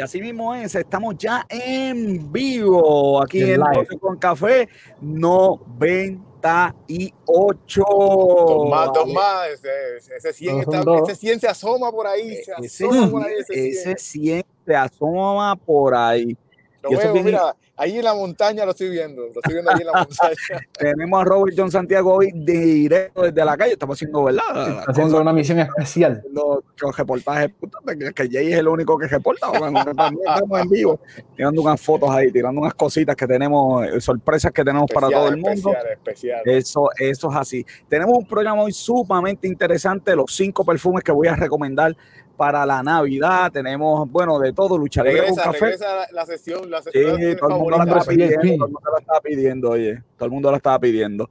[0.00, 4.66] Y así mismo es, estamos ya en vivo aquí en, en con Café
[4.98, 7.84] 98.
[7.84, 10.64] Tomás, Tomás, ese, ese, 100
[11.02, 12.34] ese 100 se asoma por ahí.
[12.42, 13.66] Se asoma ese, por ahí ese, 100.
[13.66, 16.34] ese 100 se asoma por ahí.
[16.82, 19.86] Lo veo, mira, ahí en la montaña lo estoy viendo, lo estoy viendo ahí en
[19.86, 20.66] la montaña.
[20.78, 24.78] Tenemos a Robert John Santiago hoy directo desde la calle, estamos haciendo, ¿verdad?
[24.80, 26.22] Está haciendo una misión especial.
[26.32, 27.52] Los, los reportajes,
[27.86, 31.00] que, que Jay es el único que reporta, bueno, también estamos en vivo,
[31.36, 35.20] tirando unas fotos ahí, tirando unas cositas que tenemos, eh, sorpresas que tenemos especial, para
[35.20, 35.70] todo el mundo.
[35.70, 36.42] Especial, especial.
[36.44, 37.66] Eso, eso es así.
[37.88, 41.96] Tenemos un programa hoy sumamente interesante, los cinco perfumes que voy a recomendar
[42.40, 43.52] para la Navidad.
[43.52, 45.60] Tenemos, bueno, de todo, luchar con café.
[45.60, 47.20] Regresa la, la, sesión, la sesión.
[47.20, 50.24] Sí, todo el mundo la estaba pidiendo, todo el mundo la estaba pidiendo, oye, todo
[50.24, 51.28] el mundo la estaba pidiendo.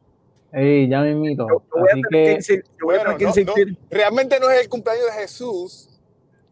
[0.52, 1.46] Ey, ya me invito.
[1.46, 3.54] Así que, bueno, no, no,
[3.90, 5.88] realmente no es el cumpleaños de Jesús.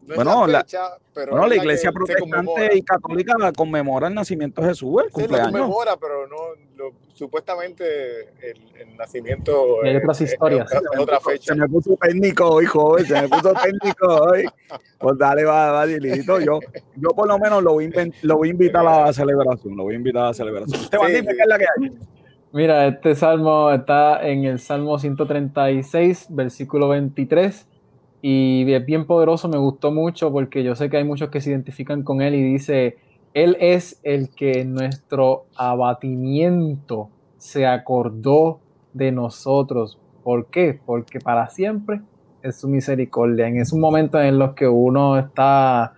[0.01, 4.69] No bueno, la, fecha, pero bueno, la iglesia protestante y católica conmemora el nacimiento de
[4.69, 5.51] Jesús, el sí, cumpleaños.
[5.51, 6.37] lo conmemora, pero no,
[6.75, 10.71] lo, supuestamente el, el nacimiento hay otras historias.
[10.71, 11.53] Es, es, otra fecha.
[11.53, 14.47] Se me puso técnico hoy, joven, se me puso técnico hoy.
[14.97, 16.39] Pues dale, va, va, Dilito.
[16.39, 16.59] Yo,
[16.95, 19.83] yo por lo menos lo voy, a, lo voy a invitar a la celebración, lo
[19.83, 20.81] voy a invitar a la celebración.
[20.81, 21.25] Esteban, sí, sí.
[21.25, 21.91] qué es la que hay.
[22.53, 27.65] Mira, este salmo está en el Salmo 136, versículo 23,
[28.21, 31.51] y es bien poderoso, me gustó mucho porque yo sé que hay muchos que se
[31.51, 32.97] identifican con él y dice,
[33.33, 38.59] Él es el que en nuestro abatimiento se acordó
[38.91, 39.97] de nosotros.
[40.21, 40.77] ¿Por qué?
[40.85, 42.01] Porque para siempre
[42.43, 43.47] es su misericordia.
[43.47, 45.93] En esos momentos en los que uno está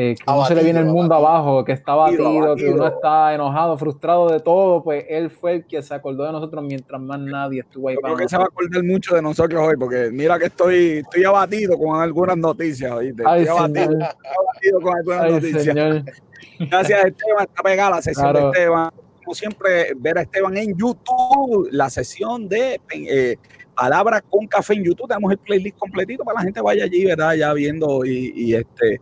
[0.00, 2.70] eh, que uno se le viene el mundo abatido, abajo, que está abatido, abatido, que
[2.70, 6.62] uno está enojado, frustrado de todo, pues él fue el que se acordó de nosotros
[6.62, 7.96] mientras más nadie estuvo ahí.
[7.96, 10.98] Yo creo que se va a acordar mucho de nosotros hoy, porque mira que estoy,
[10.98, 13.24] estoy abatido con algunas noticias, ¿oíste?
[13.26, 15.64] Ay, estoy, abatido, abatido, con algunas Ay, noticias.
[15.64, 16.04] Señor.
[16.60, 18.38] Gracias, Esteban, está pegada la sesión claro.
[18.38, 18.90] de Esteban.
[19.24, 23.36] Como siempre, ver a Esteban en YouTube, la sesión de eh,
[23.74, 25.08] Palabra con Café en YouTube.
[25.08, 27.34] Tenemos el playlist completito para la gente vaya allí, ¿verdad?
[27.34, 29.00] Ya viendo y, y este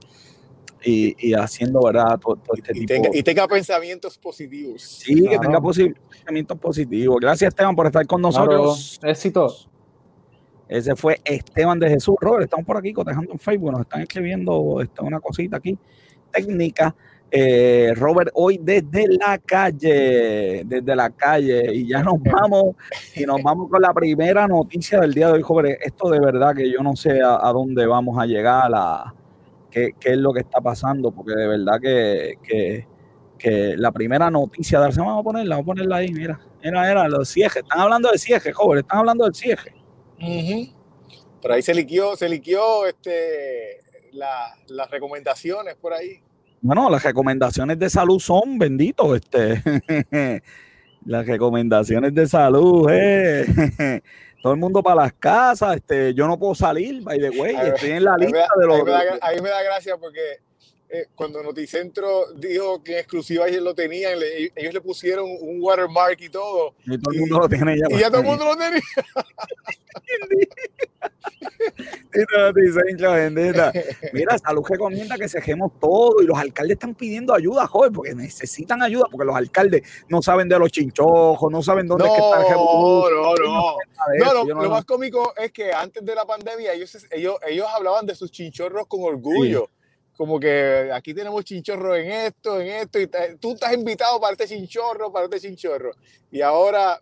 [0.82, 2.18] y, y, haciendo, ¿verdad?
[2.18, 2.92] Todo, todo este y, tipo.
[2.92, 4.82] tenga, y tenga pensamientos positivos.
[4.82, 5.40] Sí, claro.
[5.40, 7.16] que tenga pensamientos positivos.
[7.20, 8.98] Gracias, Esteban, por estar con nosotros.
[9.00, 9.12] Claro.
[9.12, 9.68] Éxitos.
[10.68, 12.16] Ese fue Esteban de Jesús.
[12.20, 13.72] Robert, estamos por aquí cotejando en Facebook.
[13.72, 15.78] Nos están escribiendo esta, una cosita aquí
[16.32, 16.94] técnica.
[17.30, 22.76] Eh, Robert, hoy desde la calle, desde la calle, y ya nos vamos,
[23.14, 25.76] y nos vamos con la primera noticia del día de hoy, joven.
[25.80, 29.14] Esto de verdad que yo no sé a, a dónde vamos a llegar a
[29.70, 32.86] qué, qué, es lo que está pasando, porque de verdad que, que,
[33.38, 36.90] que la primera noticia de semana, vamos a ponerla, vamos a ponerla ahí, mira, mira,
[36.90, 39.74] era los ciejes, están hablando del cieje, joven, están hablando del cieje.
[40.20, 40.72] Uh -huh.
[41.42, 43.82] Por ahí se liquió, se liquió este,
[44.12, 46.20] la, las recomendaciones por ahí.
[46.60, 49.62] Bueno, las recomendaciones de salud son benditos, este,
[51.04, 53.46] las recomendaciones de salud, eh.
[54.46, 57.90] todo el mundo para las casas, este, yo no puedo salir, by the way, estoy
[57.90, 58.76] en la lista de los...
[58.76, 60.20] A mí me da, me da gracia porque
[60.88, 65.58] eh, cuando Noticentro dijo que en exclusiva ellos lo tenían, le, ellos le pusieron un
[65.60, 66.74] watermark y todo.
[66.84, 67.86] Y todo el mundo y, lo tiene ya.
[67.90, 68.80] Y ya todo el mundo lo tenía.
[74.12, 78.82] Mira, Salud recomienda que cejemos todo y los alcaldes están pidiendo ayuda, joven, porque necesitan
[78.82, 82.24] ayuda, porque los alcaldes no saben de los chinchojos, no saben dónde no, es que
[82.24, 83.76] está el No, no, no.
[84.18, 87.66] No, lo, no, lo más cómico es que antes de la pandemia ellos, ellos, ellos
[87.74, 89.68] hablaban de sus chinchorros con orgullo.
[89.68, 89.75] Sí
[90.16, 93.08] como que aquí tenemos chinchorro en esto, en esto, y
[93.38, 95.92] tú estás invitado para este chinchorro, para este chinchorro.
[96.30, 97.00] Y ahora,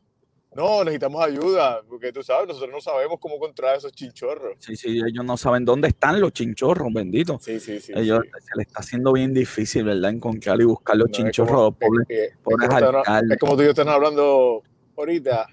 [0.55, 4.57] no, necesitamos ayuda, porque tú sabes, nosotros no sabemos cómo controlar esos chinchorros.
[4.59, 7.39] Sí, sí, ellos no saben dónde están los chinchorros, bendito.
[7.41, 7.93] Sí, sí, sí.
[7.95, 8.31] Ellos sí.
[8.31, 10.11] se les está haciendo bien difícil, ¿verdad?
[10.11, 13.31] Encontrar y buscar los no, chinchorros, es como, pobres, es, es.
[13.31, 14.63] Es como tú y yo están hablando
[14.97, 15.47] ahorita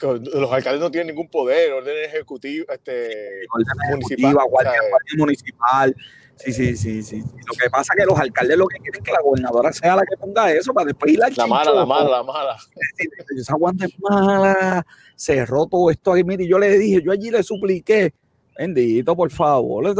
[0.00, 5.96] los alcaldes no tienen ningún poder, orden ejecutivo, este, orden municipal, guardia, guardia municipal.
[6.36, 7.20] Sí, sí, sí, sí.
[7.20, 9.96] Lo que pasa es que los alcaldes lo que quieren es que la gobernadora sea
[9.96, 12.56] la que ponga eso para después ir al La mala, la mala, la mala.
[13.36, 14.84] Esa guante es mala,
[15.16, 16.24] cerró todo esto ahí.
[16.24, 18.12] Mire, yo le dije, yo allí le supliqué
[18.56, 19.86] Bendito, por favor.
[19.86, 19.94] El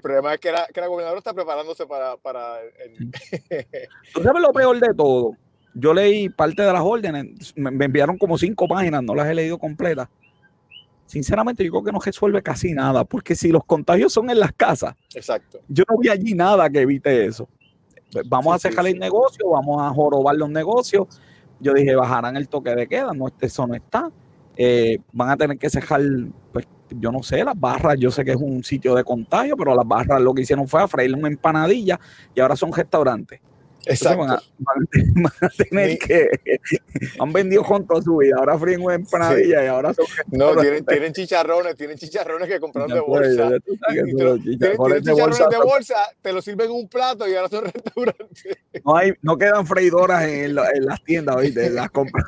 [0.00, 2.16] problema, es que la, que la gobernadora está preparándose para...
[2.16, 3.10] para el...
[4.14, 5.32] ¿Tú sabes lo peor de todo?
[5.74, 9.58] Yo leí parte de las órdenes, me, enviaron como cinco páginas, no las he leído
[9.58, 10.08] completas.
[11.06, 14.52] Sinceramente, yo creo que no resuelve casi nada, porque si los contagios son en las
[14.52, 15.60] casas, Exacto.
[15.68, 17.48] yo no vi allí nada que evite eso.
[18.26, 21.20] Vamos a cerrar el negocio, vamos a jorobar los negocios.
[21.60, 24.10] Yo dije, bajarán el toque de queda, no, eso no está.
[24.56, 26.00] Eh, van a tener que cejar,
[26.52, 29.74] pues, yo no sé, las barras, yo sé que es un sitio de contagio, pero
[29.74, 31.98] las barras lo que hicieron fue a freír una empanadilla
[32.34, 33.40] y ahora son restaurantes.
[33.86, 34.26] Exacto.
[34.58, 36.28] Van a, tener que.
[37.18, 38.36] Han vendido con toda su vida.
[38.38, 40.06] Ahora fríen una empanadilla y ahora son.
[40.30, 43.50] No, tienen, tienen, chicharrones, tienen chicharrones que compraron de bolsa.
[43.88, 48.56] tienen, chicharrones de bolsa, te lo sirven en un plato y ahora son restaurantes.
[48.84, 51.70] No, hay, no quedan freidoras en, en las tiendas, ¿viste?
[51.70, 52.24] Las compran.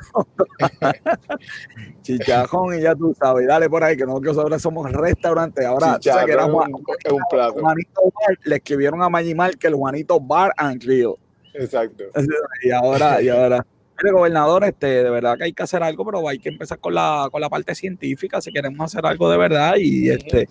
[2.01, 3.47] Chicharrón y ya tú sabes.
[3.47, 5.65] Dale por ahí, que nosotros ahora somos restaurantes.
[5.65, 7.59] Ahora, que era un, un plato.
[7.59, 11.15] Juanito Bar, le escribieron a Magimar que el Juanito Bar and Grill.
[11.59, 12.05] Exacto.
[12.63, 13.65] Y ahora, y ahora.
[14.01, 16.93] Mire, gobernador, este, de verdad que hay que hacer algo, pero hay que empezar con
[16.93, 20.47] la, con la parte científica si queremos hacer algo de verdad y este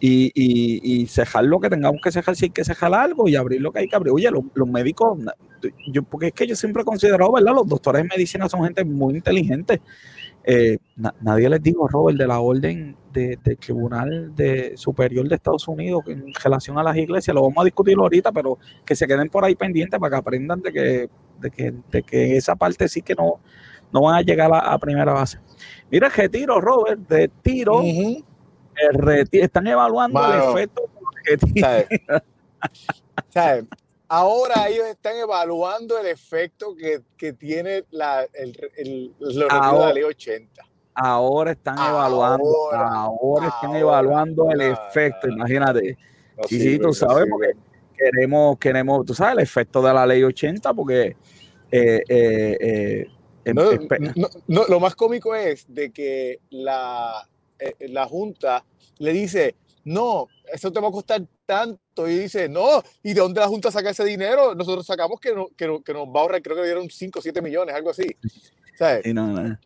[0.00, 3.36] y, y, y cejar lo que tengamos que cejar si hay que cejar algo y
[3.36, 4.12] abrir lo que hay que abrir.
[4.12, 5.18] Oye, los, los médicos,
[5.92, 7.54] yo, porque es que yo siempre he considerado, ¿verdad?
[7.54, 9.80] Los doctores de medicina son gente muy inteligente.
[10.48, 10.78] Eh,
[11.20, 16.32] nadie les dijo, Robert, de la orden del Tribunal de Superior de Estados Unidos en
[16.32, 19.56] relación a las iglesias, lo vamos a discutir ahorita, pero que se queden por ahí
[19.56, 21.10] pendientes para que aprendan de que,
[21.40, 23.40] de que, de que esa parte sí que no,
[23.92, 25.40] no van a llegar a, primera base.
[25.90, 27.82] Mira, retiro, Robert, de tiro,
[29.32, 30.82] están evaluando el efecto
[33.30, 33.64] ¿Sabes?
[34.08, 40.04] Ahora ellos están evaluando el efecto que, que tiene la, el, el, de la ley
[40.04, 40.62] 80.
[40.94, 45.98] Ahora están evaluando, ahora, están evaluando el efecto, imagínate.
[46.48, 47.52] sí, sí, tú sabes, porque
[47.96, 51.16] queremos, queremos, tú sabes, el efecto de la ley 80, porque
[51.70, 53.06] eh, eh, eh
[53.44, 53.56] em,
[54.46, 57.28] no, lo más cómico es de que la,
[57.58, 58.64] eh, la Junta
[58.98, 59.54] le dice,
[59.84, 61.80] no, eso te va a costar tanto.
[62.06, 64.54] Y dice, no, ¿y de dónde la Junta saca ese dinero?
[64.54, 67.74] Nosotros sacamos que, que, nos va a ahorrar, creo que dieron 5 o 7 millones,
[67.74, 68.16] algo así.
[68.76, 69.02] ¿Sabes?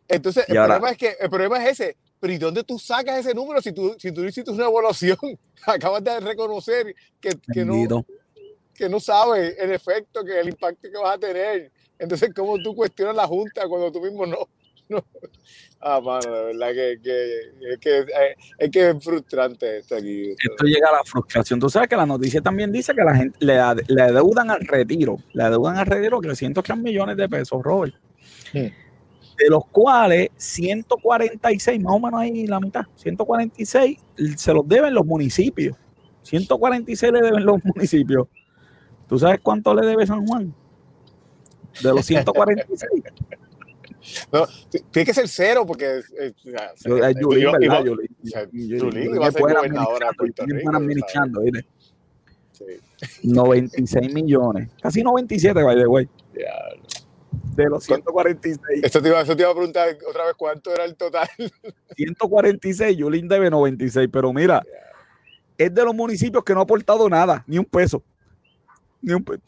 [0.07, 1.97] Entonces, el, problema es que, el problema es ese.
[2.19, 5.17] Pero ¿y dónde tú sacas ese número si tú, si tú hiciste una evaluación?
[5.65, 8.05] Acabas de reconocer que, que no,
[8.73, 11.71] que no sabes el efecto, que el impacto que vas a tener.
[11.99, 14.47] Entonces, ¿cómo tú cuestionas la Junta cuando tú mismo no?
[15.83, 20.29] Ah, mano, de verdad que, que, que, eh, es que es frustrante esto aquí.
[20.29, 21.59] Esto llega a la frustración.
[21.59, 23.57] Tú sabes que la noticia también dice que la gente le,
[23.87, 27.95] le deudan al retiro, le deudan al retiro 300 millones de pesos, Robert.
[28.53, 33.97] De los cuales 146, más o menos ahí la mitad, 146
[34.35, 35.75] se los deben los municipios.
[36.21, 38.27] 146 le deben los municipios.
[39.07, 40.53] ¿Tú sabes cuánto le debe San Juan?
[41.81, 43.03] De los 146.
[44.31, 44.47] No,
[44.91, 46.35] tiene que ser cero porque es,
[47.19, 47.83] Yulín, ¿verdad?
[48.51, 50.75] Yulín va a ser gobernadora de Puerto Rico.
[50.75, 51.65] administrando, ¿viste?
[52.51, 52.65] Sí.
[53.23, 56.09] 96 millones, casi 97, by the way.
[57.55, 58.83] De los 146.
[58.83, 61.27] Esto te, iba, eso te iba a preguntar otra vez cuánto era el total.
[61.95, 64.63] 146, Yulín debe 96, pero mira,
[65.57, 68.03] es de los municipios que no ha aportado nada, ni un peso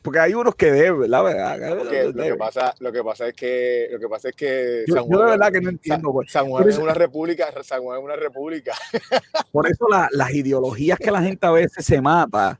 [0.02, 1.76] porque hay unos que deben, la verdad.
[2.14, 5.12] Lo que, pasa, lo que pasa es que, lo que pasa es que San Juan,
[5.12, 6.12] yo de verdad que no entiendo.
[6.12, 6.32] Pues.
[6.32, 8.74] San, Juan es una república, San Juan es una república.
[9.52, 12.60] Por eso las ideologías que la gente a veces se mata.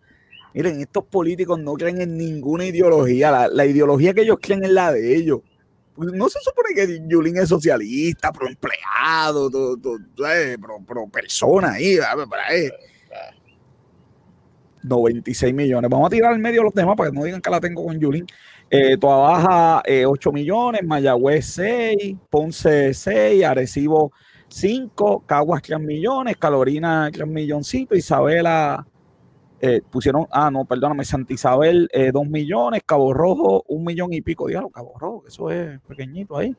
[0.54, 3.48] Miren, estos políticos no creen en ninguna ideología.
[3.48, 5.40] La, ideología que ellos creen es la de ellos.
[5.98, 11.98] No se supone que Yulín es socialista, pro empleado, pro, pro persona ahí.
[12.48, 12.70] ahí
[14.84, 15.90] 96 millones.
[15.90, 18.00] Vamos a tirar al medio los demás para que no digan que la tengo con
[18.00, 18.26] Yulín.
[18.70, 24.12] Eh, Baja 8 eh, millones, Mayagüez 6, Ponce 6, Arecibo
[24.48, 28.88] 5, Caguas 3 millones, Calorina 3 milloncitos, Isabela
[29.62, 34.48] eh, pusieron, ah, no, perdóname, Santa Isabel 2 millones, Cabo Rojo 1 millón y pico,
[34.48, 36.56] diablo, Cabo Rojo, eso es pequeñito ahí.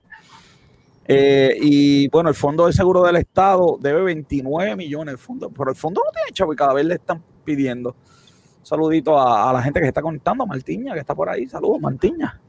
[1.06, 5.76] Y bueno, el Fondo de Seguro del Estado debe 29 millones, el fondo, pero el
[5.76, 7.94] fondo no tiene chavo y cada vez le están pidiendo
[8.64, 11.46] saludito a, la gente que se está conectando, Martiña, que está por ahí.
[11.46, 12.40] Saludos, Martiña.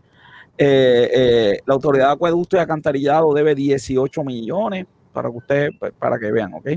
[0.57, 5.91] Eh, eh, la autoridad de acueducto y acantarillado debe 18 millones para que ustedes, pues,
[5.99, 6.69] para que vean, ¿ok?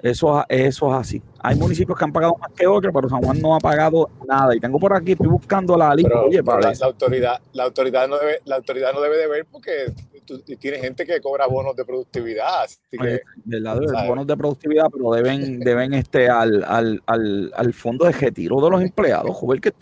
[0.00, 1.22] Eso, eso es así.
[1.40, 4.54] Hay municipios que han pagado más que otros, pero San Juan no ha pagado nada.
[4.54, 6.20] Y tengo por aquí, estoy buscando la lista.
[6.22, 9.92] Oye, para la, autoridad, la autoridad no debe, la autoridad no debe de ver porque
[10.58, 12.64] tienes gente que cobra bonos de productividad.
[12.64, 13.22] Así que,
[14.06, 18.70] bonos de productividad, pero deben, deben este, al, al, al, al, fondo de retiro de
[18.70, 19.34] los empleados.
[19.36, 19.72] Joder, que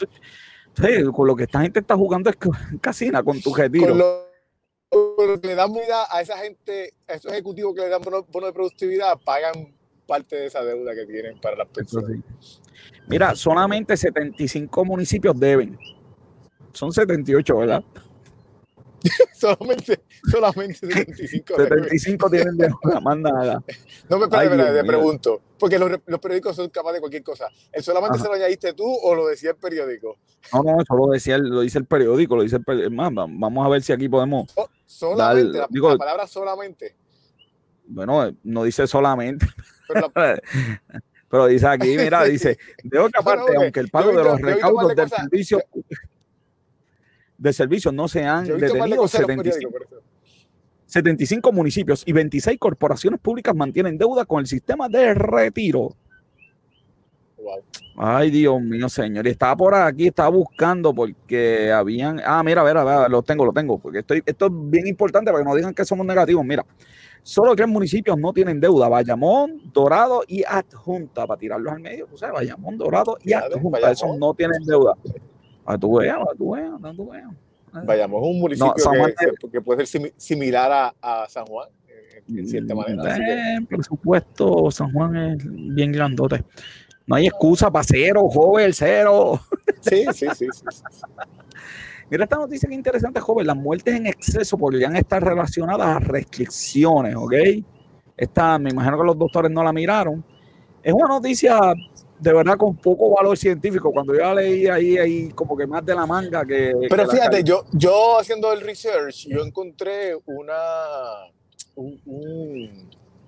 [1.12, 2.36] con lo que esta gente está jugando es
[2.80, 3.96] casina con tu retiro.
[4.90, 8.46] Que le dan vida a esa gente, a esos ejecutivos que le dan bonos bono
[8.46, 9.72] de productividad, pagan
[10.06, 12.20] parte de esa deuda que tienen para las personas.
[13.06, 15.78] Mira, solamente 75 municipios deben.
[16.72, 17.84] Son 78, ¿verdad?
[19.34, 21.56] solamente, solamente 75.
[21.56, 23.62] 75 tienen deuda, más nada.
[24.08, 27.48] No me te pregunto, porque los, los, periódicos son capaces de cualquier cosa.
[27.72, 30.18] ¿El solamente se lo añadiste tú o lo decía el periódico?
[30.52, 32.94] No, no, eso lo, decía, lo dice el periódico, lo dice el periódico.
[32.94, 34.50] Más, vamos a ver si aquí podemos.
[34.56, 36.94] Oh, solamente, la, la, palabra solamente.
[37.86, 39.46] Bueno, no dice solamente.
[41.28, 45.08] Pero, dice aquí, mira, dice, de otra parte, aunque el pago de los recaudos del
[45.08, 45.62] servicio
[47.40, 49.70] de servicios no se han detenido, 75,
[50.86, 55.96] 75 municipios y 26 corporaciones públicas mantienen deuda con el sistema de retiro.
[57.96, 59.26] Ay, Dios mío, señor.
[59.26, 62.20] Y estaba por aquí, estaba buscando porque habían.
[62.24, 63.78] Ah, mira, a ver, a ver, lo tengo, lo tengo.
[63.78, 66.44] Porque estoy, esto es bien importante para que no digan que somos negativos.
[66.44, 66.64] Mira,
[67.22, 71.26] Solo tres municipios no tienen deuda: Bayamón, Dorado y Adjunta.
[71.26, 73.90] Para tirarlos al medio, tú sabes, Bayamón, Dorado y Adjunta.
[73.90, 74.94] Esos no tienen deuda.
[75.72, 77.30] A tu veas, a tu veas, a tu veas.
[77.84, 78.74] Bayamón es un municipio
[79.52, 83.16] que, puede ser similar a, San Juan, eh, en cierta manera.
[83.16, 86.44] Eh, por supuesto, San Juan es bien grandote.
[87.06, 89.40] No hay excusa para cero, joven, cero.
[89.80, 90.46] Sí, sí, sí.
[90.52, 90.82] sí, sí.
[92.10, 93.46] Mira esta noticia que interesante, joven.
[93.46, 97.34] Las muertes en exceso podrían estar relacionadas a restricciones, ¿ok?
[98.16, 100.24] Esta, me imagino que los doctores no la miraron.
[100.82, 101.72] Es una noticia
[102.20, 103.92] de verdad con poco valor científico.
[103.92, 106.72] Cuando yo la leí ahí, ahí como que más de la manga que.
[106.88, 111.30] Pero fíjate, yo, yo haciendo el research, yo encontré una,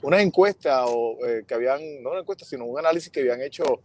[0.03, 3.81] una encuesta o, eh, que habían, no una encuesta, sino un análisis que habían hecho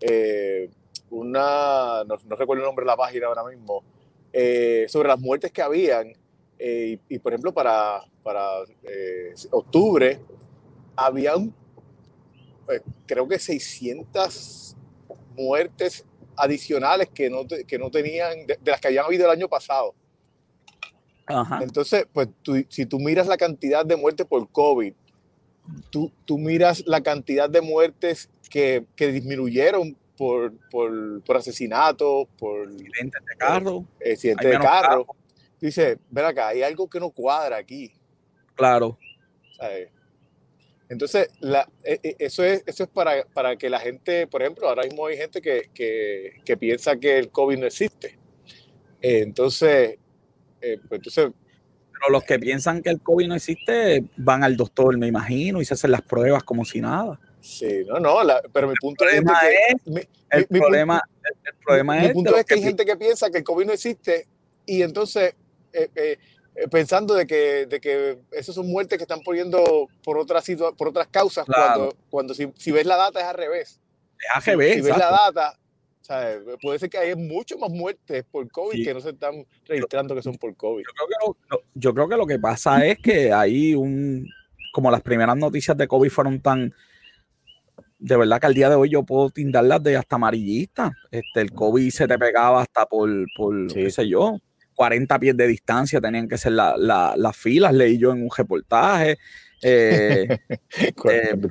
[0.00, 0.70] eh,
[1.10, 3.82] una, no, no, recuerdo el nombre de la página ahora mismo,
[4.32, 6.12] eh, sobre las muertes que habían.
[6.58, 10.18] Eh, y, por ejemplo, para, para eh, octubre,
[12.68, 14.76] habían, creo que 600
[15.36, 16.04] muertes
[16.36, 19.94] adicionales que no, que no tenían, de, las que habían habido el año pasado.
[21.60, 22.28] Entonces, pues
[22.68, 24.94] si tú miras la cantidad de muertes por COVID,
[25.90, 32.68] tú, tú miras la cantidad de muertes que, que disminuyeron por, por, por asesinato, por
[32.68, 33.84] accidentes de carro.
[34.00, 35.06] Accidentes de carro.
[35.60, 37.92] Dice, ven acá, hay algo que no cuadra aquí.
[38.54, 38.98] Claro.
[40.88, 44.68] Entonces, la, e, e, eso es, eso es para, para, que la gente, por ejemplo,
[44.68, 48.18] ahora mismo hay gente que, que, que piensa que el COVID no existe.
[49.00, 49.98] entonces,
[50.60, 51.30] eh, pues entonces...
[51.92, 55.64] Pero los que piensan que el COVID no existe van al doctor, me imagino, y
[55.64, 57.18] se hacen las pruebas como si nada.
[57.40, 58.18] Sí, no, no,
[58.52, 62.84] pero mi punto es, que, el, problema, el, problema es, punto es que, hay gente
[62.84, 64.26] que piensa que el COVID no existe
[64.66, 65.34] y entonces
[65.72, 66.18] eh, eh, eh,
[66.70, 70.44] pensando de que, de que esas son muertes que están poniendo por otras,
[70.76, 73.80] por otras causas, cuando, cuando si, si, ves la data es al revés.
[74.18, 74.74] Es al revés.
[74.76, 75.58] Si, ves la data,
[76.60, 80.22] puede ser que haya mucho más muertes por COVID que no se están registrando que
[80.22, 80.82] son por COVID.
[80.82, 84.26] Yo creo que, lo, yo creo que lo que pasa es que hay un,
[84.72, 86.72] como las primeras noticias de COVID fueron tan
[87.98, 90.92] de verdad que al día de hoy yo puedo tindarlas de hasta amarillista.
[91.10, 94.38] Este, el COVID se te pegaba hasta por, por qué sé yo,
[94.78, 99.18] 40 pies de distancia tenían que ser las filas, leí yo en un reportaje.
[99.60, 100.38] Eh,
[100.94, 101.48] 40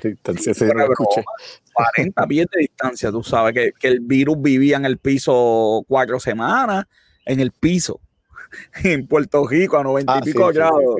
[2.23, 6.21] eh, pies de distancia, tú sabes que, que, el virus vivía en el piso cuatro
[6.21, 6.85] semanas,
[7.25, 7.99] en el piso,
[8.85, 10.95] en Puerto Rico a 90 y ah, pico grados.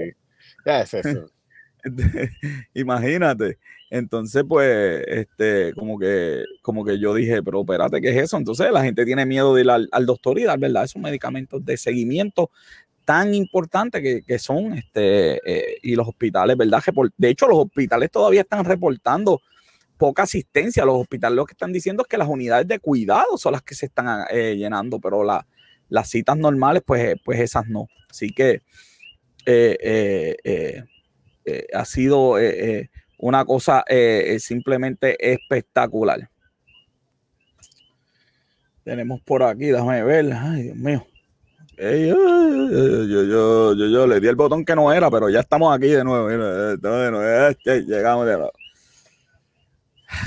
[2.73, 3.57] Imagínate.
[3.89, 8.37] Entonces, pues, este, como que, como que yo dije, pero espérate, ¿qué es eso?
[8.37, 10.83] Entonces la gente tiene miedo de ir al, doctor y dar, ¿verdad?
[10.83, 12.51] Esos medicamentos de seguimiento
[13.05, 16.83] tan importantes que, son, este, eh, y los hospitales, ¿verdad?
[17.15, 19.41] De hecho, los hospitales todavía están reportando
[19.97, 20.83] poca asistencia.
[20.83, 23.75] Los hospitales lo que están diciendo es que las unidades de cuidado son las que
[23.75, 27.87] se están eh, llenando, pero las citas normales, pues, pues esas no.
[28.09, 28.61] Así que
[29.45, 30.83] eh,
[31.73, 32.37] ha sido
[33.17, 36.29] una cosa eh, simplemente espectacular.
[38.83, 40.31] Tenemos por aquí, déjame ver.
[40.33, 41.05] Ay, Dios mío.
[41.77, 43.23] yo, yo,
[43.73, 46.27] yo, yo, le di el botón que no era, pero ya estamos aquí de nuevo.
[46.29, 46.77] De
[47.11, 48.51] nuevo llegamos de nuevo.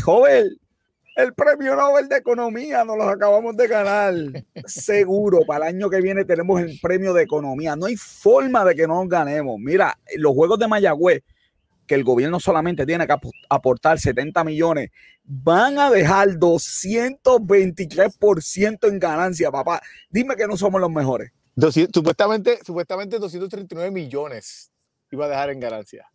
[0.05, 0.59] Joven,
[1.17, 4.15] El premio Nobel de Economía nos lo acabamos de ganar.
[4.67, 7.77] Seguro, para el año que viene tenemos el premio de Economía.
[7.77, 9.59] No hay forma de que no nos ganemos.
[9.59, 11.23] Mira, los Juegos de Mayagüez,
[11.91, 13.17] que el gobierno solamente tiene que
[13.49, 14.93] aportar 70 millones,
[15.25, 19.83] van a dejar 223% en ganancia, papá.
[20.09, 21.33] Dime que no somos los mejores.
[21.93, 24.71] supuestamente, supuestamente 239 millones
[25.11, 26.09] iba a dejar en ganancia.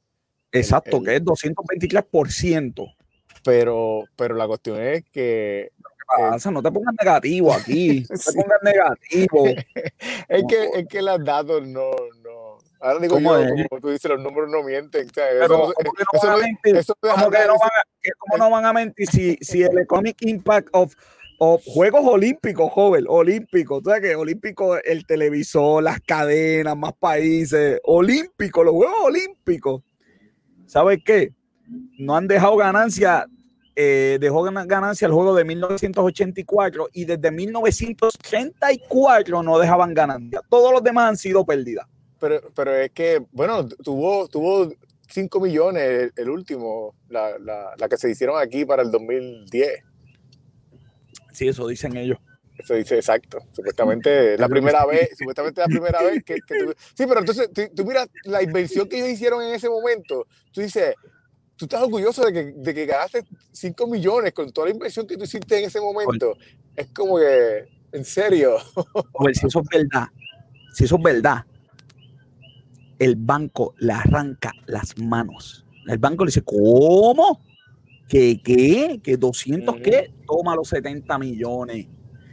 [0.53, 2.95] Exacto, que es 223%.
[3.43, 5.73] Pero, pero la cuestión es que.
[6.17, 6.51] pasa?
[6.51, 8.05] No te pongas negativo aquí.
[8.09, 9.45] No te pongas negativo.
[10.29, 11.91] es, que, es que los datos no.
[12.79, 13.29] Ahora digo yo,
[13.69, 15.07] como tú dices, los números no mienten.
[15.47, 16.81] ¿cómo no van a mentir?
[18.17, 20.93] ¿Cómo no van a mentir si, si el economic impact of
[21.37, 23.83] o Juegos Olímpicos, joven, olímpicos.
[23.83, 29.81] Tú sabes que olímpico, el televisor, las cadenas, más países, olímpicos, los Juegos Olímpicos.
[30.65, 31.33] ¿Sabes qué?
[31.97, 33.27] No han dejado ganancia
[33.77, 40.39] eh, dejó ganancia el juego de 1984 y desde 1934 no dejaban ganancia.
[40.49, 41.85] Todos los demás han sido pérdidas.
[42.19, 44.71] Pero, pero es que, bueno, tuvo, tuvo
[45.09, 49.83] 5 millones el, último, la, la, la, que se hicieron aquí para el 2010.
[51.33, 52.17] Sí, eso dicen ellos.
[52.57, 53.39] Eso dice exacto.
[53.51, 56.35] Supuestamente la primera vez, supuestamente la primera vez que,
[56.93, 60.25] Sí, pero entonces tú, tú miras la invención que ellos hicieron en ese momento.
[60.53, 60.95] Tú dices,
[61.57, 65.17] tú estás orgulloso de que, de que ganaste 5 millones con toda la inversión que
[65.17, 66.37] tú hiciste en ese momento.
[66.75, 68.57] Es como que, en serio.
[69.33, 70.07] si eso es verdad,
[70.73, 71.45] si eso es verdad,
[72.99, 75.65] el banco le arranca las manos.
[75.87, 77.41] El banco le dice, ¿cómo?
[78.07, 78.99] ¿Qué qué?
[79.03, 80.13] ¿Que 200 qué?
[80.27, 81.87] Toma los 70 millones.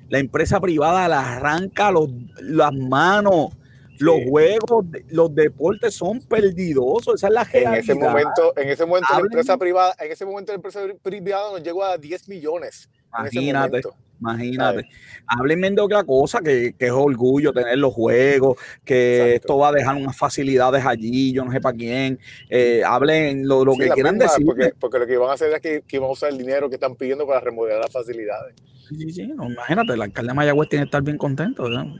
[0.08, 3.56] La empresa privada le arranca los, las manos
[4.02, 7.74] los juegos, los deportes son perdidosos, esa es la realidad.
[7.74, 11.52] En ese momento, en ese momento la empresa privada, en ese momento la empresa privada
[11.52, 12.90] nos llegó a 10 millones.
[13.18, 13.82] Imagínate.
[14.22, 14.88] Imagínate.
[15.26, 19.72] Háblenme de otra cosa que, que, es orgullo tener los juegos, que esto va a
[19.72, 22.20] dejar unas facilidades allí, yo no sé para quién.
[22.48, 24.46] Eh, hablen lo, lo que quieran decir.
[24.46, 26.68] Porque, porque, lo que iban a hacer es que, que iban a usar el dinero
[26.68, 28.54] que están pidiendo para remodelar las facilidades.
[28.88, 31.96] Sí, sí, imagínate, el alcalde de Mayagüez tiene que estar bien contento, ¿no?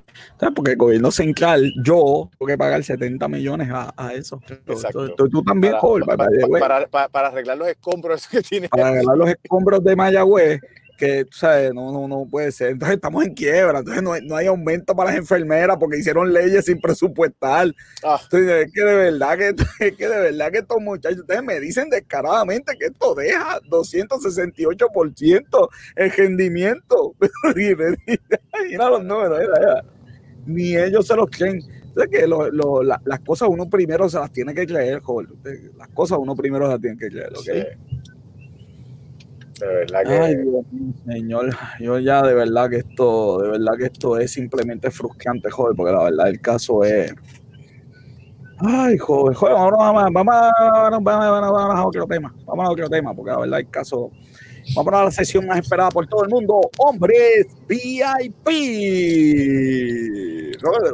[0.54, 4.40] Porque el gobierno central, yo tengo que pagar 70 millones a, a eso.
[4.66, 5.14] Exacto.
[5.14, 5.74] Tú, también,
[6.06, 8.68] para, para, para, arreglar los escombros que tiene.
[8.68, 10.60] Para arreglar los escombros de Mayagüez,
[11.02, 11.74] que ¿sabes?
[11.74, 12.70] No, no, no puede ser.
[12.70, 16.66] Entonces estamos en quiebra, entonces no, no hay aumento para las enfermeras porque hicieron leyes
[16.66, 17.74] sin presupuestar.
[18.04, 18.20] Ah.
[18.22, 19.48] Entonces, es que de verdad que,
[19.86, 25.68] es que de verdad que estos muchachos, ustedes me dicen descaradamente que esto deja 268%
[25.96, 27.16] el rendimiento.
[27.56, 29.40] mira los números,
[30.46, 31.62] ni ellos se los creen.
[31.82, 35.02] Entonces que lo, lo, las cosas uno primero se las tiene que creer.
[35.76, 37.48] Las cosas uno primero se las tiene que creer, ¿ok?
[39.62, 40.12] De verdad que.
[40.12, 41.56] Ay, Dios mío, señor.
[41.78, 45.92] Yo ya de verdad que esto, de verdad que esto es simplemente frustrante, joder, porque
[45.92, 47.14] la verdad el caso es.
[48.58, 52.34] Ay, joder, joder, vamos, vamos, vamos, vamos, vamos, a otro tema.
[52.44, 54.10] Vamos a otro tema, porque la verdad el caso.
[54.74, 56.60] Vamos a la sesión más esperada por todo el mundo.
[56.78, 58.48] Hombres VIP.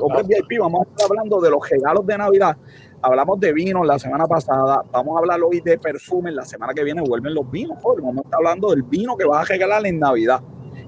[0.00, 2.56] Hombres VIP, vamos a estar hablando de los regalos de Navidad
[3.00, 6.82] Hablamos de vino la semana pasada, vamos a hablar hoy de perfume, la semana que
[6.82, 9.86] viene vuelven los vinos, joder, vamos a estar hablando del vino que vas a regalar
[9.86, 10.40] en Navidad.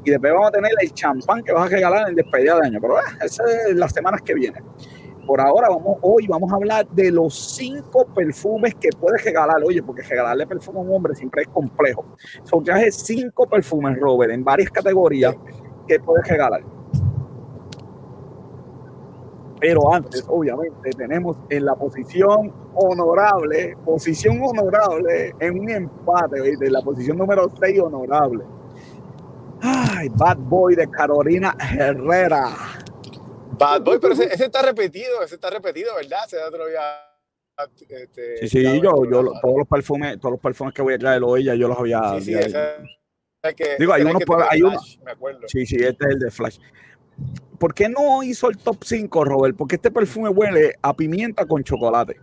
[0.05, 2.81] Y después vamos a tener el champán que vas a regalar en despedida de año,
[2.81, 4.65] pero eh, esas son las semanas que vienen.
[5.25, 9.63] Por ahora, vamos, hoy vamos a hablar de los cinco perfumes que puedes regalar.
[9.65, 12.05] Oye, porque regalarle perfume a un hombre siempre es complejo.
[12.43, 15.37] Son traje cinco perfumes, Robert, en varias categorías
[15.87, 16.63] que puedes regalar.
[19.61, 26.81] Pero antes, obviamente, tenemos en la posición honorable, posición honorable en un empate, de la
[26.81, 28.45] posición número 6 honorable.
[29.61, 32.49] Ay, Bad Boy de Carolina Herrera.
[33.59, 36.21] Bad Boy, pero ese, está repetido, ese está repetido, ¿verdad?
[36.27, 36.65] Ese otro
[37.91, 41.23] Este, sí, sí, yo, yo todos los perfumes, todos los perfumes que voy a traer
[41.23, 42.15] hoy ya yo los había.
[42.15, 42.77] Sí, sí, ese,
[43.55, 44.19] que, Digo, hay uno,
[44.49, 44.81] hay uno.
[45.05, 45.41] Me acuerdo.
[45.47, 46.59] Sí, sí, este es el de Flash.
[47.59, 49.57] ¿Por qué no hizo el top 5, Robert?
[49.57, 52.19] Porque este perfume huele a pimienta con chocolate.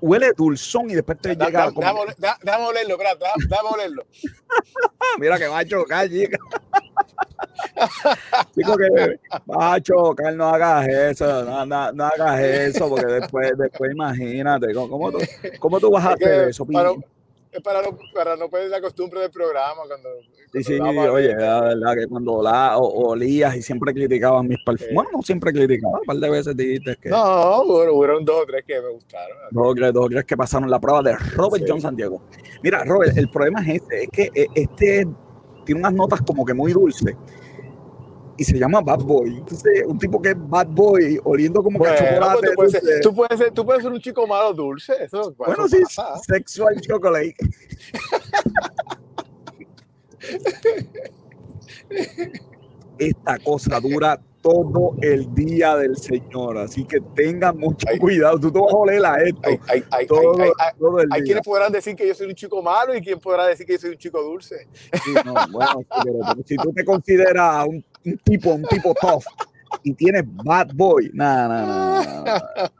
[0.00, 1.70] huele dulzón y después te llega.
[1.70, 4.06] déjame, olerlo, espera, déjame olerlo.
[5.18, 6.38] Mira que va a chocar, chica.
[8.54, 9.18] Chico, que
[9.50, 15.10] va a chocar, no hagas eso, no, no, hagas eso, porque después, después imagínate, ¿cómo,
[15.10, 15.18] tú,
[15.58, 16.64] cómo tú vas a hacer eso?
[16.64, 17.13] es
[17.62, 19.82] para no, para no perder la costumbre del programa.
[19.86, 20.08] Cuando,
[20.52, 24.94] sí, sí, oye, la verdad que cuando la, olías y siempre criticaban mis perfumes.
[24.94, 27.08] Bueno, no siempre criticaba, un par de veces dijiste que.
[27.10, 29.36] No, hubo dos o tres que me gustaron.
[29.50, 32.22] Dos o tres, dos o tres que pasaron la prueba de Robert John Santiago.
[32.62, 35.06] Mira, Robert, el problema es este: es que eh, este
[35.64, 37.14] tiene unas notas como que muy dulces
[38.36, 39.38] y se llama Bad Boy.
[39.38, 42.48] Entonces, un tipo que es Bad Boy, oliendo como que chocolate.
[42.56, 44.92] Pues, tú, puedes ser, tú, puedes ser, tú, puedes ser, un chico malo dulce.
[45.04, 45.78] Eso, bueno, sí,
[46.26, 47.34] sexual chocolate.
[52.98, 58.38] Esta cosa dura todo el día del Señor, así que tengan mucho cuidado.
[58.38, 59.40] Tú te vas a oler a esto.
[59.68, 62.62] Hay, hay, todo, hay, todo el hay quienes podrán decir que yo soy un chico
[62.62, 64.68] malo y quien podrá decir que yo soy un chico dulce.
[65.02, 65.80] Sí, no, bueno,
[66.44, 69.24] si tú te consideras un un tipo, un tipo tough
[69.82, 71.10] y tienes bad boy.
[71.12, 72.70] Nada, nada, nada.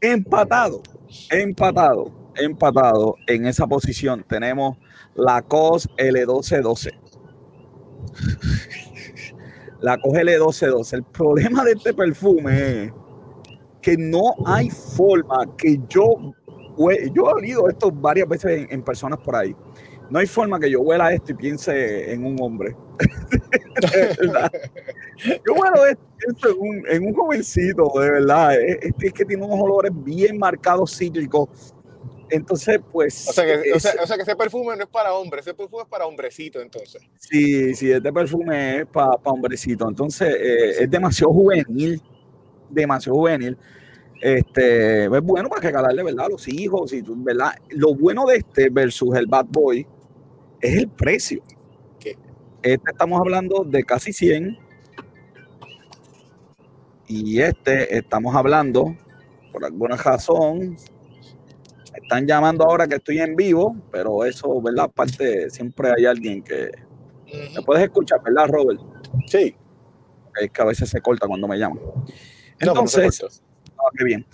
[0.00, 0.82] Empatado,
[1.30, 4.24] empatado, empatado en esa posición.
[4.28, 4.76] Tenemos
[5.14, 6.90] la COS L1212.
[9.80, 10.92] La COS L1212.
[10.94, 12.92] El problema de este perfume es
[13.82, 16.34] que no hay forma que yo,
[17.14, 19.54] yo he oído esto varias veces en personas por ahí
[20.10, 22.76] no hay forma que yo huela esto y piense en un hombre.
[25.46, 28.60] yo huelo esto en un, en un, jovencito, de verdad.
[28.60, 31.48] Es, es, que tiene unos olores bien marcados cítricos.
[32.30, 33.28] Entonces, pues.
[33.28, 35.54] O sea, que, o, sea, o sea, que ese perfume no es para hombre, ese
[35.54, 37.02] perfume es para hombrecito, entonces.
[37.18, 39.88] Sí, sí, este perfume es para, para hombrecito.
[39.88, 42.02] Entonces, eh, es demasiado juvenil,
[42.70, 43.56] demasiado juvenil.
[44.20, 46.26] Este, es bueno para regalarle, ¿verdad?
[46.26, 47.52] A los hijos, y, ¿verdad?
[47.70, 49.86] Lo bueno de este versus el Bad Boy
[50.60, 51.42] es el precio.
[52.62, 54.58] Este estamos hablando de casi 100
[57.08, 58.96] y este estamos hablando,
[59.52, 60.76] por alguna razón,
[61.94, 64.86] están llamando ahora que estoy en vivo, pero eso, ¿verdad?
[64.86, 66.70] Aparte, siempre hay alguien que...
[67.54, 68.80] ¿Me puedes escuchar, verdad, Robert?
[69.26, 69.54] Sí.
[70.40, 71.80] Es que a veces se corta cuando me llaman.
[72.58, 74.26] Entonces, no, qué bien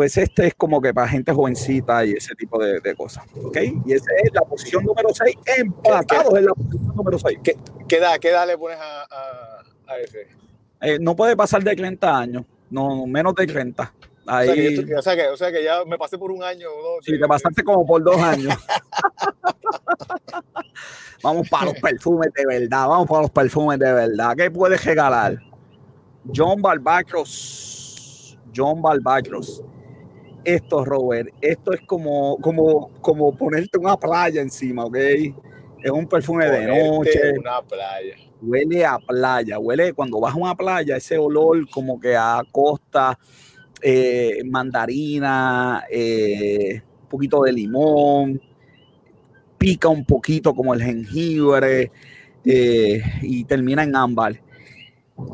[0.00, 3.22] pues este es como que para gente jovencita y ese tipo de, cosas.
[3.44, 3.58] ¿Ok?
[3.84, 7.38] Y esa es la posición número 6, empatados en la posición número 6.
[7.44, 9.06] ¿Qué, qué, edad, le pones a,
[9.86, 10.26] a, ese?
[10.80, 13.92] Eh, no puede pasar de 30 años, no, menos de 30.
[14.24, 14.78] Ahí...
[14.96, 17.04] O, sea que, o, sea que, ya me pasé por un año o dos.
[17.04, 18.54] Sí, te pasaste como por dos años.
[21.22, 24.34] vamos para los perfumes de verdad, vamos para los perfumes de verdad.
[24.34, 25.36] ¿Qué puedes regalar?
[26.34, 28.38] John Barbacros.
[28.56, 29.62] John Barbacros
[30.44, 34.96] esto, Robert, esto es como, como, como ponerte una playa encima, ¿ok?
[34.96, 37.38] Es un perfume de noche.
[37.38, 38.16] Una playa.
[38.42, 43.18] Huele a playa, huele cuando vas a una playa, ese olor como que a costa,
[43.82, 48.40] eh, mandarina, eh, un poquito de limón,
[49.58, 51.90] pica un poquito como el jengibre
[52.44, 54.40] eh, y termina en ámbar.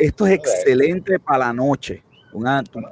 [0.00, 2.02] Esto es excelente para la noche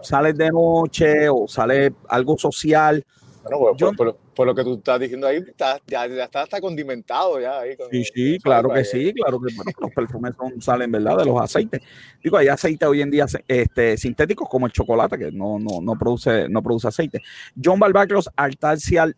[0.03, 3.05] sales de noche o sales algo social.
[3.45, 5.39] Bueno, pues, por, lo que tú estás diciendo ahí,
[5.87, 7.61] ya, está hasta condimentado ya.
[7.61, 11.19] Ahí sí, sí, claro que sí, claro que los perfumes son, salen, ¿verdad?
[11.19, 11.83] De los aceites.
[12.23, 15.95] Digo, hay aceites hoy en día este, sintéticos como el chocolate, que no, no, no,
[15.99, 17.21] produce, no produce aceite.
[17.63, 19.15] John Barbacros Artarcial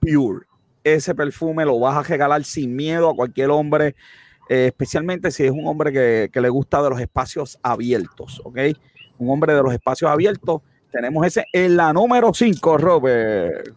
[0.00, 0.46] Pure.
[0.82, 3.94] Ese perfume lo vas a regalar sin miedo a cualquier hombre,
[4.48, 8.58] eh, especialmente si es un hombre que, que le gusta de los espacios abiertos, ¿ok?
[9.18, 10.62] Un hombre de los espacios abiertos.
[10.90, 13.74] Tenemos ese en la número 5, Robert.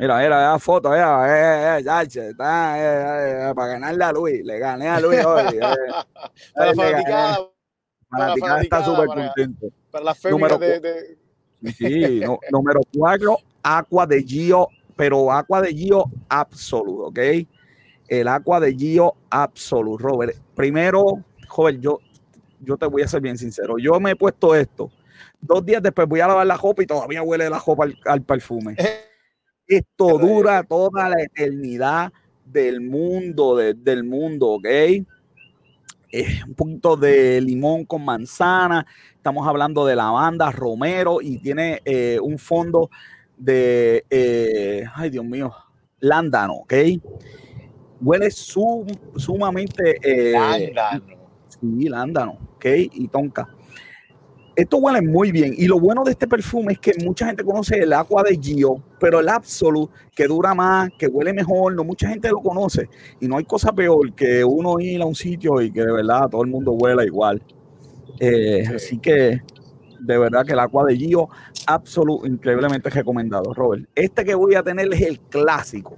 [0.00, 4.42] Mira, mira, la foto, mira, eh, eh, eh, eh, para ganarle a Luis.
[4.42, 5.58] Le gané a Luis hoy.
[6.54, 6.74] para la
[8.10, 8.62] fanaticada.
[8.62, 9.66] está súper contento.
[9.90, 11.18] Para la número, de, de...
[11.76, 17.48] Sí, número 4, Aqua de Gio, pero Aqua de Gio Absolute, ¿ok?
[18.08, 20.36] El Aqua de Gio Absolute, Robert.
[20.54, 21.98] Primero, joven, yo
[22.60, 23.78] yo te voy a ser bien sincero.
[23.78, 24.90] Yo me he puesto esto.
[25.40, 28.76] Dos días después voy a lavar la jopa y todavía huele la jopa al, perfume.
[29.66, 32.12] Esto dura toda la eternidad
[32.44, 34.66] del mundo, del mundo, ¿ok?
[36.10, 38.84] Es un poquito de limón con manzana.
[39.14, 42.90] Estamos hablando de lavanda, romero y tiene eh, un fondo
[43.36, 45.54] de, eh, ay Dios mío,
[46.00, 46.74] lándano, ¿ok?
[48.00, 49.98] Huele sumamente...
[50.02, 51.19] Eh, lándano
[51.60, 53.48] Sí, lándano, ok, y tonka.
[54.56, 55.54] Esto huele muy bien.
[55.56, 58.82] Y lo bueno de este perfume es que mucha gente conoce el agua de Gio,
[58.98, 62.88] pero el Absolute, que dura más, que huele mejor, no mucha gente lo conoce.
[63.20, 66.28] Y no hay cosa peor que uno ir a un sitio y que de verdad
[66.28, 67.42] todo el mundo huela igual.
[68.18, 69.40] Eh, así que
[70.00, 71.28] de verdad que el agua de Gio,
[71.66, 73.88] Absolute, increíblemente recomendado, Robert.
[73.94, 75.96] Este que voy a tener es el clásico.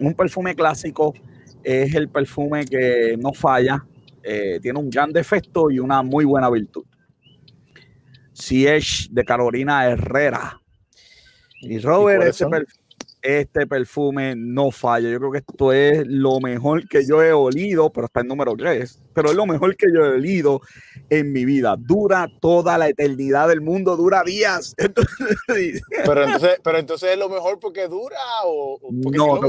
[0.00, 1.12] Un perfume clásico
[1.62, 3.84] es el perfume que no falla,
[4.24, 6.84] eh, tiene un gran defecto y una muy buena virtud.
[8.32, 10.60] Si es de Carolina Herrera.
[11.60, 12.34] Y Robert,
[13.24, 15.08] este perfume no falla.
[15.08, 18.54] Yo creo que esto es lo mejor que yo he olido, pero está en número
[18.54, 19.00] 3.
[19.14, 20.60] Pero es lo mejor que yo he olido
[21.08, 21.74] en mi vida.
[21.78, 24.74] Dura toda la eternidad del mundo, dura días.
[26.04, 29.40] pero, entonces, pero entonces es lo mejor porque dura o no,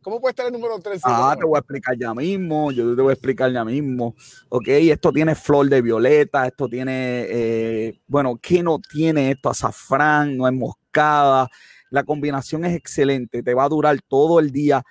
[0.00, 1.02] ¿cómo, puede estar el número 3?
[1.04, 2.72] Ah, te voy a explicar ya mismo.
[2.72, 4.14] Yo te voy a explicar ya mismo.
[4.48, 9.50] Ok, esto tiene flor de violeta, esto tiene, eh, bueno, ¿qué no tiene esto?
[9.50, 11.50] Azafrán, no es moscada
[11.92, 14.82] la combinación es excelente, te va a durar todo el día.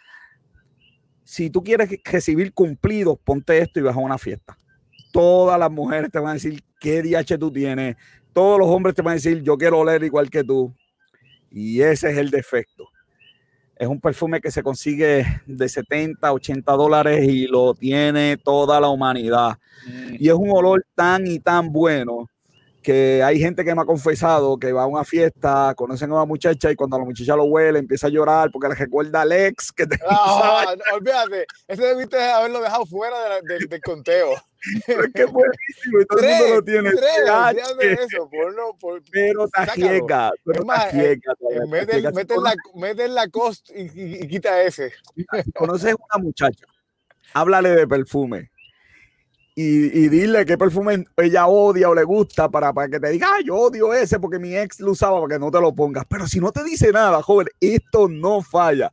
[1.23, 4.55] Si tú quieres recibir cumplidos, ponte esto y vas a una fiesta.
[5.11, 7.95] Todas las mujeres te van a decir qué DH tú tienes.
[8.33, 10.71] Todos los hombres te van a decir yo quiero oler igual que tú.
[11.49, 12.87] Y ese es el defecto.
[13.75, 18.89] Es un perfume que se consigue de 70, 80 dólares y lo tiene toda la
[18.89, 19.57] humanidad.
[19.87, 20.15] Mm.
[20.19, 22.29] Y es un olor tan y tan bueno
[22.81, 26.25] que hay gente que me ha confesado que va a una fiesta, conocen a una
[26.25, 29.71] muchacha y cuando la muchacha lo huele empieza a llorar porque le recuerda al ex
[29.71, 34.33] que te ah, no, olvídate, ese debiste haberlo dejado fuera del conteo.
[34.85, 36.91] Pero es que es buenísimo y todo el mundo lo tiene.
[36.91, 41.33] Tres, eso, ponlo, por, pero tajiega, pero tajiega.
[42.75, 44.93] Mete la, cost y, y quita ese.
[45.55, 46.65] Conoces a una muchacha,
[47.33, 48.50] háblale de perfume
[49.53, 53.55] y, dile qué perfume ella odia o le gusta para, para que te diga, yo
[53.55, 56.05] odio ese porque mi ex lo usaba para que no te lo pongas.
[56.07, 58.91] Pero si no te dice nada, joven, esto no falla.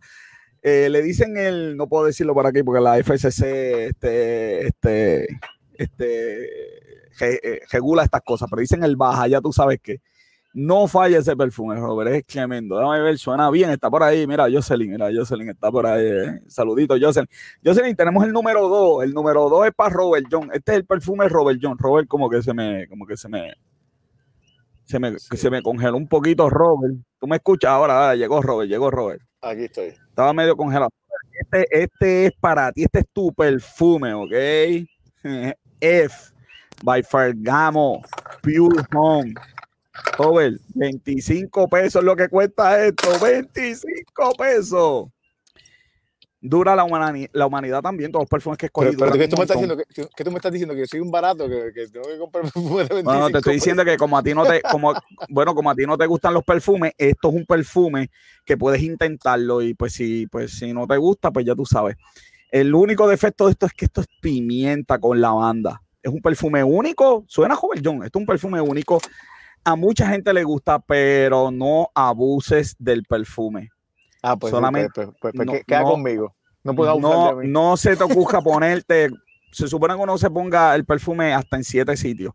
[0.62, 5.28] Eh, le dicen el, no puedo decirlo por aquí porque la FCC este, este,
[5.74, 6.78] este,
[7.20, 10.00] eh, regula estas cosas, pero dicen el baja, ya tú sabes que
[10.58, 12.76] no falla ese perfume, Robert, es tremendo.
[12.76, 14.26] Déjame ver, suena bien, está por ahí.
[14.26, 16.04] Mira, Jocelyn, mira, Jocelyn está por ahí.
[16.04, 16.40] Eh.
[16.48, 17.28] Saludito, Jocelyn.
[17.64, 19.04] Jocelyn, tenemos el número 2.
[19.04, 20.50] El número 2 es para Robert John.
[20.52, 21.78] Este es el perfume Robert John.
[21.78, 23.54] Robert, como que se me, como que se me,
[24.84, 26.96] se me, se me congeló un poquito, Robert.
[27.20, 29.22] Tú me escuchas ahora, llegó Robert, llegó Robert.
[29.40, 29.94] Aquí estoy.
[30.08, 30.90] Estaba medio congelado.
[31.40, 34.32] Este, este es para ti, este es tu perfume, ¿ok?
[35.80, 36.32] F
[36.82, 38.02] by Fergamo
[38.42, 39.34] Pure Home.
[40.16, 45.08] Joven, 25 pesos es lo que cuesta esto, 25 pesos.
[46.40, 48.96] Dura la, humanidad, la humanidad también, todos los perfumes que escogí.
[48.96, 51.48] Pero, ¿qué, tú me estás diciendo, que, tú me estás diciendo que soy un barato,
[51.48, 54.22] que, que tengo que comprar perfumes de 25 No, te estoy diciendo que como a
[54.22, 54.94] ti no te, como,
[55.30, 58.10] bueno, como a ti no te gustan los perfumes, esto es un perfume
[58.44, 61.96] que puedes intentarlo y pues si, pues si no te gusta, pues ya tú sabes.
[62.52, 65.82] El único defecto de esto es que esto es pimienta con lavanda.
[66.00, 69.00] Es un perfume único, suena joven John, esto es un perfume único
[69.68, 73.68] a mucha gente le gusta, pero no abuses del perfume.
[74.22, 76.34] Ah, pues, solamente pues, pues, pues queda conmigo.
[76.64, 79.10] No puedo abusar no, no se te ocurra ponerte,
[79.52, 82.32] se supone que uno se ponga el perfume hasta en siete sitios.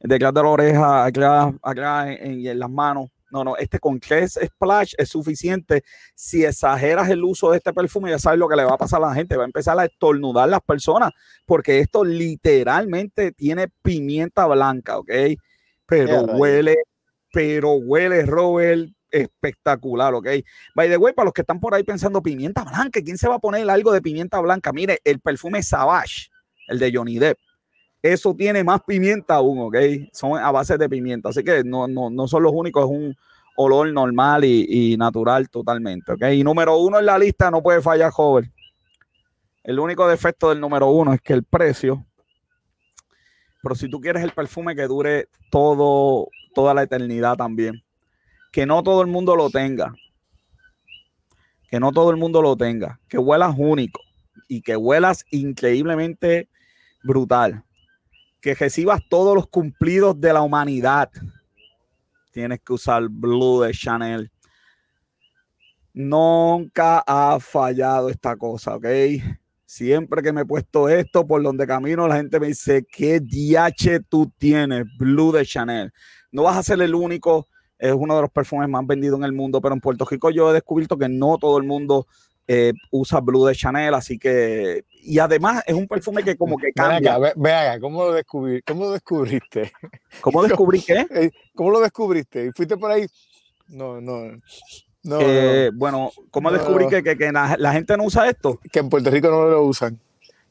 [0.00, 3.10] Detrás de la oreja, acá, acá en, en las manos.
[3.30, 5.82] No, no, este con tres splash es suficiente.
[6.14, 9.02] Si exageras el uso de este perfume, ya sabes lo que le va a pasar
[9.02, 9.36] a la gente.
[9.36, 11.10] Va a empezar a estornudar las personas,
[11.44, 15.10] porque esto literalmente tiene pimienta blanca, ¿ok?
[15.86, 16.76] Pero huele,
[17.32, 20.28] pero huele, Robert, espectacular, ¿ok?
[20.74, 23.36] By the way, para los que están por ahí pensando pimienta blanca, ¿quién se va
[23.36, 24.72] a poner algo de pimienta blanca?
[24.72, 26.28] Mire, el perfume Savage,
[26.68, 27.38] el de Johnny Depp,
[28.02, 29.76] eso tiene más pimienta aún, ¿ok?
[30.12, 33.16] Son a base de pimienta, así que no, no, no son los únicos, es un
[33.56, 36.24] olor normal y, natural totalmente, ¿ok?
[36.32, 38.52] Y número uno en la lista no puede fallar, joven.
[39.62, 42.04] El único defecto del número uno es que el precio
[43.64, 47.82] pero si tú quieres el perfume que dure todo, toda la eternidad también,
[48.52, 49.94] que no todo el mundo lo tenga,
[51.70, 54.02] que no todo el mundo lo tenga, que huelas único
[54.48, 56.50] y que huelas increíblemente
[57.02, 57.64] brutal,
[58.42, 61.10] que recibas todos los cumplidos de la humanidad,
[62.32, 64.30] tienes que usar Blue de Chanel.
[65.94, 68.84] Nunca ha fallado esta cosa, ¿ok?
[69.74, 74.04] Siempre que me he puesto esto por donde camino, la gente me dice, ¿qué DH
[74.08, 74.84] tú tienes?
[74.96, 75.92] Blue de Chanel.
[76.30, 79.32] No vas a ser el único, es uno de los perfumes más vendidos en el
[79.32, 82.06] mundo, pero en Puerto Rico yo he descubierto que no todo el mundo
[82.46, 86.72] eh, usa Blue de Chanel, así que, y además es un perfume que como que
[86.72, 87.18] cambia.
[87.18, 89.72] Ve, ¿cómo lo, descubrí, ¿cómo lo descubriste?
[90.20, 91.04] ¿Cómo descubrí qué?
[91.10, 92.46] Eh, ¿Cómo lo descubriste?
[92.46, 93.06] ¿Y fuiste por ahí?
[93.66, 94.36] No, no.
[95.20, 98.58] Eh, bueno, ¿cómo descubrí que, la, gente no usa esto?
[98.72, 99.98] Que en Puerto Rico no lo usan.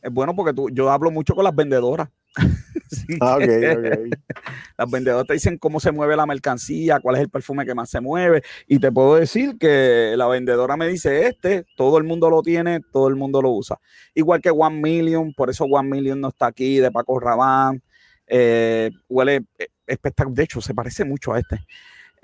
[0.02, 2.10] Es bueno porque tú, yo hablo mucho con las vendedoras.
[3.22, 3.38] ah,
[4.78, 7.90] Las vendedoras te dicen cómo se mueve la mercancía, cuál es el perfume que más
[7.90, 8.44] se mueve.
[8.68, 12.82] Y te puedo decir que la vendedora me dice, este, todo el mundo lo tiene,
[12.92, 13.80] todo el mundo lo usa.
[14.14, 17.82] Igual que One Million, por eso One Million no está aquí, de Paco Rabanne.
[18.28, 20.36] Eh, huele eh, espectacular.
[20.36, 21.60] De hecho, se parece mucho a este.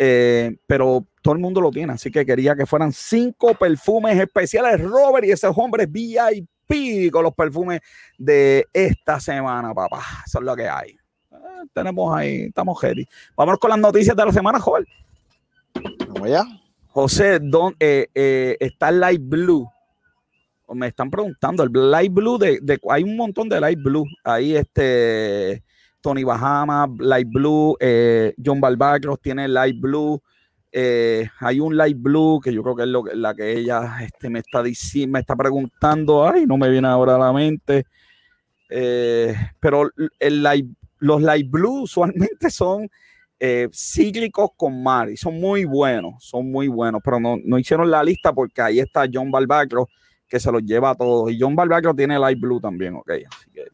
[0.02, 4.80] Eh, pero todo el mundo lo tiene, así que quería que fueran cinco perfumes especiales,
[4.80, 7.82] Robert, y esos hombres VIP con los perfumes
[8.18, 10.02] de esta semana, papá.
[10.26, 10.92] Eso es lo que hay.
[11.32, 11.36] Eh,
[11.74, 13.06] tenemos ahí, estamos ready.
[13.36, 14.88] Vamos con las noticias de la semana, Joel.
[16.08, 16.46] Vamos allá.
[16.88, 19.70] José, ¿dónde eh, está el Light Blue?
[20.74, 24.06] me están preguntando, el Light Blue, de, hay un montón de Light Blue.
[24.24, 25.64] Ahí este
[26.02, 30.22] Tony Bahama, Light Blue, eh, John Balbacros tiene Light Blue.
[30.72, 34.30] Eh, hay un Light Blue que yo creo que es lo, la que ella este,
[34.30, 34.64] me, está
[35.08, 36.28] me está preguntando.
[36.28, 37.86] Ay, no me viene ahora a la mente.
[38.70, 40.68] Eh, pero el light,
[41.00, 42.90] los Light Blue usualmente son
[43.72, 48.04] cíclicos con mar y son muy buenos, son muy buenos, pero no, no hicieron la
[48.04, 49.88] lista porque ahí está John Balbacros
[50.30, 51.32] que se los lleva a todos.
[51.32, 53.10] Y John Barbacro tiene Light Blue también, ok.
[53.10, 53.66] Así que,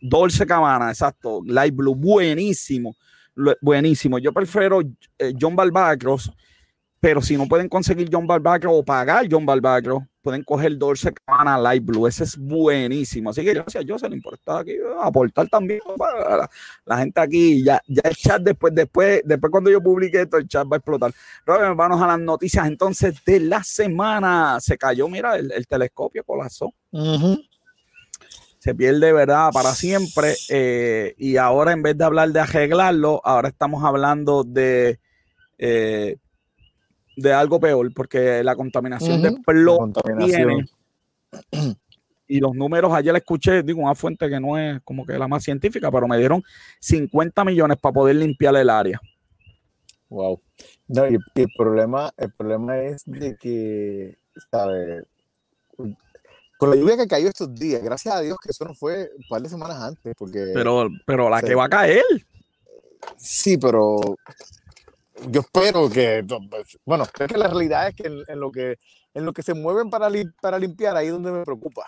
[0.00, 1.42] Dolce Cabana, exacto.
[1.46, 2.96] Light Blue, buenísimo.
[3.60, 4.18] Buenísimo.
[4.18, 6.32] Yo prefiero eh, John Barbacros,
[7.00, 11.56] pero si no pueden conseguir John Barbacro o pagar John Barbacro, pueden coger Dolce Cabana
[11.56, 12.06] Light Blue.
[12.06, 13.30] Ese es buenísimo.
[13.30, 16.50] Así que gracias, yo se le importaba aquí aportar también para
[16.84, 17.64] la, gente aquí.
[17.64, 20.78] Ya, ya el chat después, después, después cuando yo publique esto, el chat va a
[20.78, 21.12] explotar.
[21.46, 24.58] Robert, vamos a las noticias entonces de la semana.
[24.60, 26.74] Se cayó, mira, el, telescopio colapsó.
[28.58, 29.50] Se pierde, ¿verdad?
[29.52, 30.34] Para siempre.
[30.48, 34.98] Eh, y ahora en vez de hablar de arreglarlo, ahora estamos hablando de
[35.58, 36.16] eh,
[37.18, 39.92] de algo peor, porque la contaminación de plomo
[40.24, 40.64] tiene.
[42.30, 45.26] Y los números, ayer le escuché, digo, una fuente que no es como que la
[45.26, 46.42] más científica, pero me dieron
[46.80, 49.00] 50 millones para poder limpiar el área.
[50.10, 50.40] Wow.
[50.88, 54.18] No, y, el problema, el problema es de que,
[54.50, 55.04] ¿sabes?
[56.58, 59.24] Con la lluvia que cayó estos días, gracias a Dios que eso no fue un
[59.28, 60.50] par de semanas antes, porque...
[60.52, 62.04] Pero, pero la que va a caer.
[63.16, 64.00] Sí, pero
[65.28, 68.76] yo espero que, pues, bueno, creo que la realidad es que en, lo que
[69.14, 70.08] en lo que se mueven para,
[70.40, 71.86] para limpiar, ahí es donde me preocupa.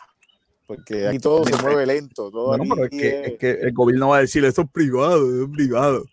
[0.68, 2.30] Porque ahí todo se mueve lento.
[2.30, 6.04] Todo bueno, pero es que, el gobierno va a decir, eso es privado, es privado.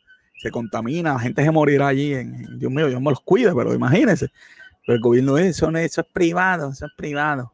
[0.41, 2.15] Se contamina, la gente se morirá allí.
[2.15, 4.29] En, Dios mío, yo me los cuide, pero imagínense.
[4.85, 7.51] Pero el gobierno es, eso, eso es privado, eso es privado.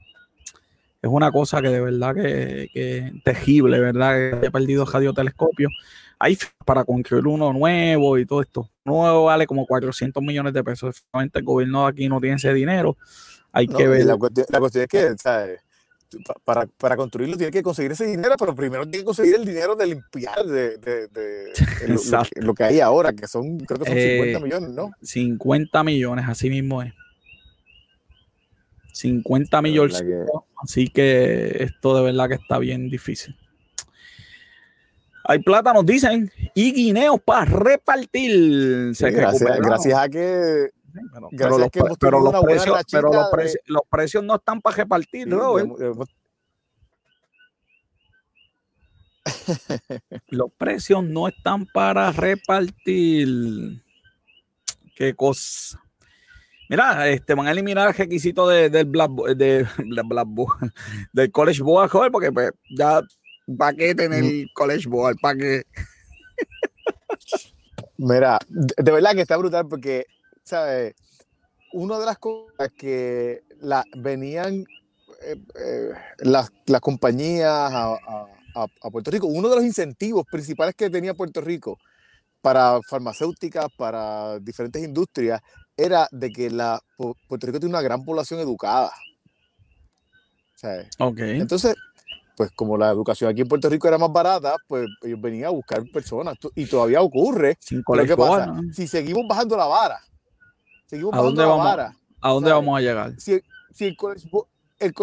[1.04, 4.16] Es una cosa que de verdad que, que terrible, ¿verdad?
[4.16, 5.70] Que haya perdido radiotelescopio
[6.24, 8.70] hay para construir uno nuevo y todo esto.
[8.86, 10.92] Nuevo vale como 400 millones de pesos.
[10.92, 12.98] Efectivamente, el gobierno de aquí no tiene ese dinero.
[13.52, 14.06] Hay que ver.
[14.06, 15.16] La cuestión, es que,
[16.46, 19.76] Para, para, construirlo tiene que conseguir ese dinero, pero primero tiene que conseguir el dinero
[19.76, 21.52] de limpiar de, de,
[22.36, 24.92] lo, que hay ahora, que son, creo que son 50 eh, millones, ¿no?
[25.02, 26.94] 50 millones, así mismo es.
[28.94, 30.04] 50 millones.
[30.62, 33.36] Así que esto de verdad que está bien difícil.
[35.26, 38.94] Hay plátanos, dicen, y guineos para repartir.
[39.00, 40.70] gracias, a que.
[41.38, 43.10] pero, los, precios, pero
[43.68, 45.56] los, precios, no están para repartir, ¿no?
[50.28, 53.82] los precios no están para repartir.
[54.96, 55.83] Qué cosa.
[56.74, 59.68] Mira, este, van a eliminar el requisito de, del Black, de,
[61.14, 63.02] del College Board, porque pues, ya
[63.58, 65.18] ¿Para qué tener el college board?
[65.22, 65.64] ¿Para qué?
[67.98, 70.06] Mira, de, verdad que está brutal porque,
[70.44, 70.96] ¿sabes?
[71.74, 74.66] Una de las cosas que la, venían
[75.22, 76.50] eh, eh, las,
[76.82, 77.98] compañías a,
[78.92, 81.80] Puerto Rico, uno de los incentivos principales que tenía Puerto Rico
[82.42, 85.42] para farmacéuticas, para diferentes industrias,
[85.78, 88.92] era de que la, Puerto Rico tiene una gran población educada.
[90.56, 90.88] ¿sabes?
[90.98, 91.40] Okay.
[91.40, 91.76] Entonces,
[92.36, 95.50] pues como la educación aquí en Puerto Rico era más barata, pues ellos venían a
[95.50, 96.38] buscar personas.
[96.56, 97.58] Y todavía ocurre.
[97.68, 98.54] ¿qué pasa?
[98.72, 100.00] Si seguimos bajando la vara,
[100.86, 101.98] seguimos bajando la vara.
[102.22, 103.14] ¿A dónde vamos a llegar?
[103.20, 103.42] Si,
[103.80, 104.30] el college,
[104.80, 104.94] el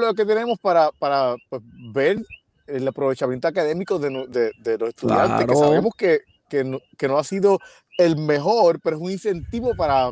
[0.00, 1.62] lo que tenemos para, para pues,
[1.92, 2.24] ver
[2.66, 7.58] el aprovechamiento académico de, los estudiantes, que sabemos que, que, no, ha sido
[7.98, 10.10] el mejor, pero es un incentivo para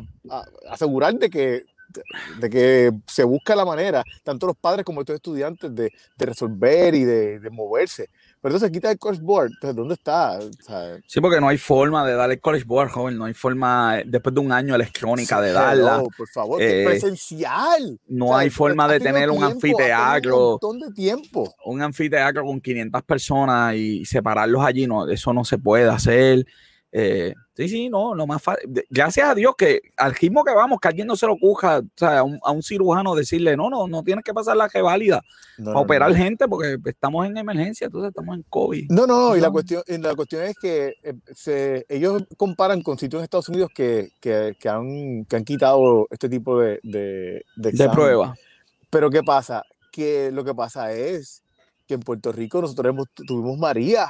[0.69, 1.65] asegurar de que
[2.39, 7.03] de que se busca la manera, tanto los padres como estos estudiantes, de, resolver y
[7.03, 8.09] de, moverse.
[8.41, 10.39] Pero entonces quita el college board, entonces ¿dónde está?
[11.07, 14.35] sí, porque no hay forma de darle el college board, joven, no hay forma, después
[14.35, 15.97] de un año electrónica, de darla.
[15.97, 17.99] No, por favor, eh, presencial.
[18.07, 20.35] No hay forma de tener un anfiteatro.
[20.35, 21.55] Un montón de tiempo.
[21.65, 26.45] Un anfiteatro con 500 personas y separarlos allí, no, eso no se puede hacer.
[26.91, 28.69] Eh, sí, sí, no, lo más fácil.
[28.89, 31.83] Gracias a Dios que al ritmo que vamos, que alguien no se lo cuja, o
[31.95, 35.21] sea, a un, cirujano decirle, no, no, no tienes que pasar la que válida
[35.63, 38.89] para operar gente porque estamos en emergencia, entonces estamos en COVID.
[38.89, 43.19] No, no, no, y la cuestión, la cuestión es que eh, ellos comparan con sitios
[43.19, 47.71] en Estados Unidos que, que, que, han, que han quitado este tipo de, de, de,
[47.71, 48.39] de pruebas.
[48.89, 49.63] Pero ¿qué pasa?
[49.91, 51.43] Que lo que pasa es
[51.85, 54.09] que en Puerto Rico nosotros tuvimos María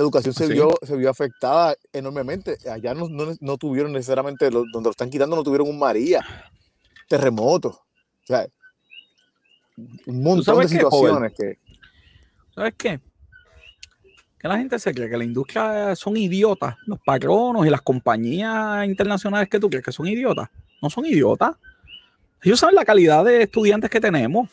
[0.00, 2.56] la educación se, vio, se vio afectada enormemente.
[2.70, 3.06] Allá no,
[3.38, 6.24] no, tuvieron necesariamente, donde lo están quitando, no tuvieron un María,
[7.06, 7.68] terremoto.
[7.68, 8.46] O sea,
[10.06, 11.58] un montón de situaciones que...
[12.54, 12.98] ¿Sabes qué?
[14.38, 16.76] Que la gente se cree que la industria son idiotas.
[16.86, 20.48] Los patronos y las compañías internacionales que tú crees que son idiotas.
[20.80, 21.56] No son idiotas.
[22.42, 24.48] Ellos saben la calidad de estudiantes que tenemos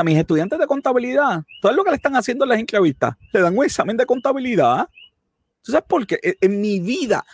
[0.00, 3.40] a mis estudiantes de contabilidad, todo lo que le están haciendo en las entrevistas, le
[3.40, 4.88] dan un examen de contabilidad.
[5.62, 6.18] ¿Tú sabes por qué?
[6.40, 7.24] En, mi vida,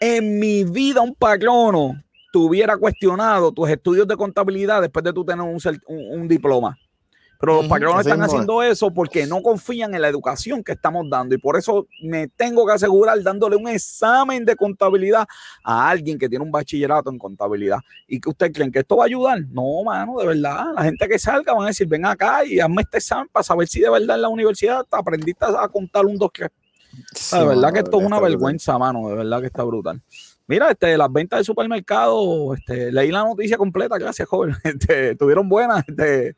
[0.00, 2.02] en mi vida un patrono
[2.32, 6.76] tuviera cuestionado tus estudios de contabilidad después de tú tener un diploma.
[7.40, 11.36] Pero los patrones están haciendo eso porque no confían en la educación que estamos dando
[11.36, 15.24] y por eso me tengo que asegurar dándole un examen de contabilidad
[15.62, 17.78] a alguien que tiene un bachillerato en contabilidad.
[18.08, 19.40] ¿Y que ustedes creen que esto va a ayudar?
[19.50, 20.72] No, mano, de verdad.
[20.74, 23.68] La gente que salga van a decir, ven acá y hazme este examen para saber
[23.68, 26.50] si de verdad en la universidad aprendiste a contar un, dos, tres.
[27.30, 29.08] de verdad que esto es una vergüenza, mano.
[29.10, 30.02] De verdad que está brutal.
[30.48, 34.56] Mira, este, las ventas de supermercado, este, leí la noticia completa, gracias, joven.
[34.64, 36.36] Este, tuvieron buenas, este,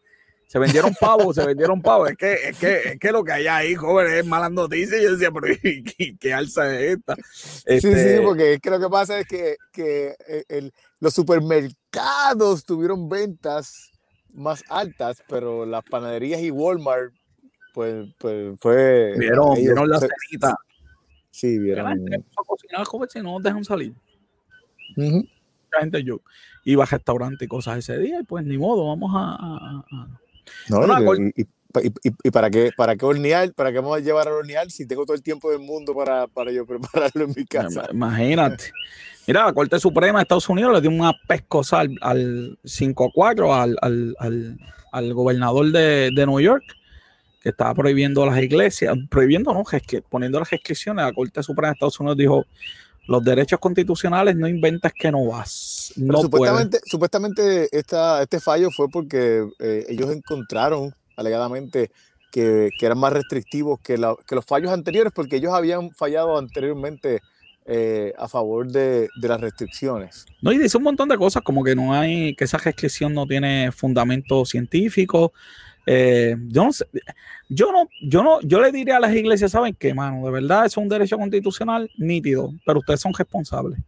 [0.51, 2.11] se vendieron pavos, se vendieron pavos.
[2.11, 5.01] Es que, es que, es que lo que hay ahí, joven, es malas noticias.
[5.01, 5.47] Yo decía, pero
[6.19, 7.15] ¿qué, alza es esta?
[7.15, 12.65] Sí, sí, este porque es que lo que pasa es que, que eh, los supermercados
[12.65, 13.93] tuvieron ventas
[14.35, 17.15] más altas, pero las panaderías y Walmart,
[17.73, 19.15] pues, pues fue.
[19.19, 20.57] Vieron, vieron la cenita.
[21.31, 21.87] Sí, vieron.
[21.87, 23.95] A cocinar, joven, si no dejan salir.
[24.97, 26.21] La gente yo
[26.65, 30.19] iba a restaurante y cosas ese día, y pues ni modo, vamos a
[30.69, 31.47] no, y,
[32.25, 35.05] y, para qué para qué hornear, para qué vamos a llevar a hornear si tengo
[35.05, 37.89] todo el tiempo del mundo para, para yo prepararlo en mi casa.
[37.93, 38.73] Imagínate.
[39.27, 43.77] Mira, la Corte Suprema de Estados Unidos le dio una pescosa al, al 5-4 al,
[43.81, 44.59] al, al,
[44.91, 46.65] al, gobernador de, de Nueva York
[47.41, 49.65] que estaba prohibiendo las iglesias, prohibiendo, no,
[50.09, 51.05] poniendo las restricciones.
[51.05, 52.47] La Corte Suprema de Estados Unidos dijo,
[53.07, 55.93] los derechos constitucionales no inventas que no vas.
[55.97, 61.91] No supuestamente, supuestamente esta, este fallo fue porque eh, ellos encontraron alegadamente
[62.31, 63.95] que, que, eran más restrictivos que,
[64.27, 67.21] que, los fallos anteriores porque ellos habían fallado anteriormente
[67.67, 70.27] eh, a favor de, de, las restricciones.
[70.41, 73.27] No, y dice un montón de cosas como que no hay, que esa restricción no
[73.27, 75.33] tiene fundamento científico,
[75.87, 76.87] eh, yo no sé,
[77.49, 80.25] yo no, yo no, yo le diría a las iglesias, ¿saben qué, mano?
[80.25, 83.79] De verdad, es un derecho constitucional nítido, pero ustedes son responsables.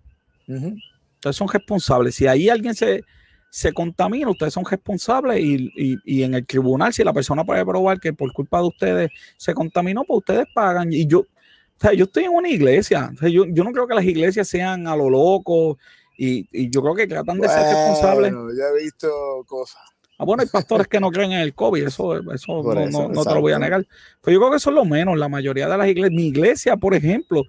[0.46, 2.14] Ustedes son responsables.
[2.14, 3.04] Si ahí alguien se,
[3.50, 8.12] se contamina, ustedes son responsables y, en el tribunal, si la persona puede probar que
[8.12, 10.92] por culpa de ustedes se contaminó, pues ustedes pagan.
[10.92, 11.26] Y yo, o
[11.78, 13.12] sea, yo estoy en una iglesia.
[13.20, 15.78] yo, yo, no creo que las iglesias sean a lo loco
[16.16, 18.32] y, yo creo que tratan de ser responsables.
[18.32, 19.82] Ya he visto cosas.
[20.22, 23.40] Ah, bueno, hay pastores que no creen en el COVID, eso, eso, no, te lo
[23.40, 23.84] voy a negar.
[24.22, 25.18] Pero yo creo que eso es lo menos.
[25.18, 27.42] La mayoría de las iglesias, mi iglesia, por ejemplo,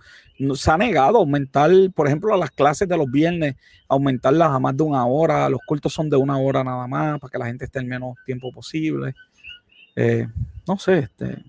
[0.56, 3.58] se ha negado a aumentar, por ejemplo, a las clases de los viernes,
[3.88, 5.48] aumentarlas a más de una hora.
[5.50, 8.16] Los cultos son de una hora nada más, para que la gente esté el menos
[8.26, 9.14] tiempo posible.
[9.96, 10.28] Eh,
[10.68, 11.44] no sé, este.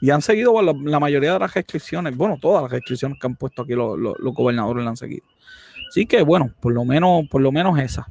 [0.00, 3.60] Y han seguido la, mayoría de las restricciones, bueno, todas las restricciones que han puesto
[3.60, 5.26] aquí los, los, los gobernadores la han seguido.
[5.90, 8.06] Así que, bueno, por lo menos, por lo menos esa.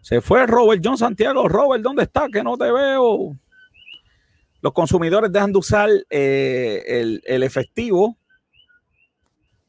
[0.00, 1.48] Se fue Robert John Santiago.
[1.48, 2.28] Robert, ¿dónde está?
[2.32, 3.36] Que no te veo.
[4.62, 8.16] Los consumidores dejan de usar eh, el, efectivo.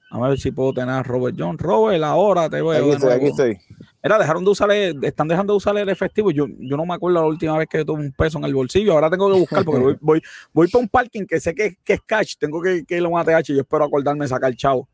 [0.10, 1.58] A ver si puedo tener a Robert John.
[1.58, 2.72] Robert, ahora te veo.
[2.72, 3.58] Aquí estoy, aquí estoy.
[4.04, 6.32] Mira, dejaron de usar, están dejando de usar el efectivo.
[6.32, 8.94] Yo, yo no me acuerdo la última vez que tuve un peso en el bolsillo.
[8.94, 10.22] Ahora tengo que buscar porque voy, voy,
[10.52, 12.36] voy para un parking que sé que, es cash.
[12.38, 14.90] Tengo que, que ir a un ATH y yo espero acordarme de sacar chavo.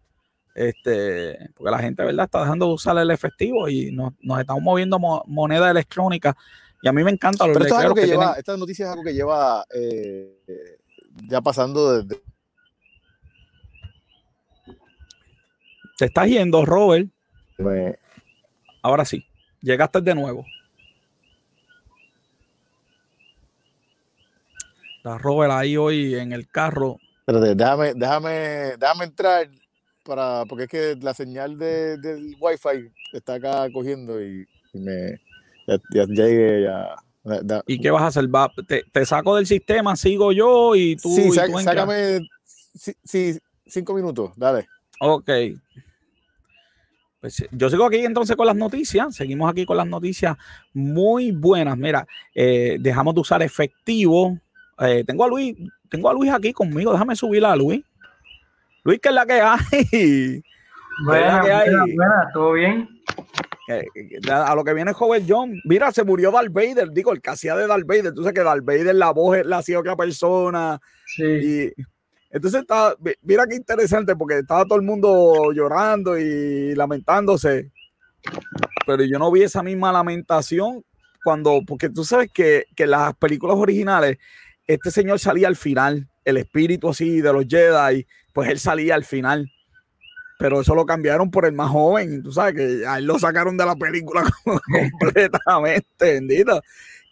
[0.58, 2.26] Este, porque la gente, ¿verdad?
[2.26, 6.36] Está dejando de usar el efectivo y nos, estamos moviendo moneda electrónica.
[6.82, 9.04] Y a mí me encanta Pero esto es algo que, lleva, esta noticia es algo
[9.04, 10.80] que lleva eh,
[11.30, 12.24] ya pasando desde.
[15.96, 17.08] Te estás yendo, Robert.
[18.82, 19.24] Ahora sí,
[19.62, 20.44] llegaste de nuevo.
[24.98, 26.98] Está Robert ahí hoy en el carro.
[27.26, 28.30] Pero déjame, déjame,
[28.80, 29.48] déjame entrar
[30.08, 35.20] para, porque es que la señal de, del wifi está acá cogiendo y, me
[35.68, 36.96] ya, ya, llegué ya.
[37.68, 38.26] ¿Y qué vas a hacer?
[38.68, 41.14] ¿Te, ¿Te, saco del sistema, sigo yo y tú.
[41.14, 42.22] Sí, y sácame.
[42.74, 44.66] Sí, cinco minutos, dale.
[45.02, 45.30] Ok.
[47.20, 49.14] Pues, yo sigo aquí entonces con las noticias.
[49.14, 50.38] Seguimos aquí con las noticias
[50.74, 51.78] muy buenas.
[51.78, 54.40] Mira, eh, dejamos de usar efectivo.
[54.80, 55.58] Eh, tengo a Luis,
[55.90, 56.94] tengo a Luis aquí conmigo.
[56.94, 57.84] Déjame subirla a Luis.
[58.88, 60.42] Luis, ¿qué es la que hay?
[61.06, 62.88] Buena, buena, buena, ¿todo bien?
[64.32, 67.56] a lo que viene Joven John, mira, se murió Darth Vader, digo, el que hacía
[67.58, 70.80] de Darth Vader, tú sabes que Darth Vader la voz la hacía otra persona.
[71.06, 71.24] Sí.
[71.24, 71.74] Y
[72.32, 77.70] entonces estaba, mira qué interesante, porque estaba todo el mundo llorando y lamentándose.
[78.88, 80.84] Pero yo no vi esa misma lamentación
[81.26, 84.18] cuando, porque tú sabes que, que las películas originales,
[84.66, 88.08] este señor salía al final, el espíritu así de los Jedi,
[88.38, 89.52] pues él salía al final
[90.38, 92.22] pero eso lo cambiaron por el más joven.
[92.22, 94.24] Tú sabes que a él lo sacaron de la película
[95.00, 96.62] completamente, bendito.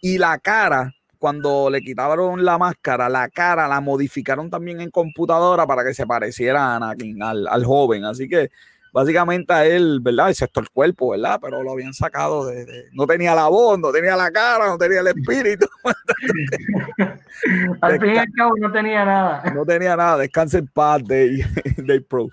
[0.00, 5.66] Y la cara, cuando le quitaron la máscara, la cara la modificaron también en computadora
[5.66, 8.04] para que se pareciera a Anakin, al, joven.
[8.04, 8.50] Así que
[8.96, 10.30] básicamente a él, ¿verdad?
[10.30, 11.38] Excepto el cuerpo, ¿verdad?
[11.42, 15.00] Pero lo habían sacado de, No tenía la voz, no tenía la cara, no tenía
[15.00, 15.66] el espíritu.
[17.82, 19.52] al fin y al cabo no tenía nada.
[19.54, 20.16] No tenía nada.
[20.16, 21.44] Descanse en paz, Dave,
[21.76, 22.28] Dave Pro.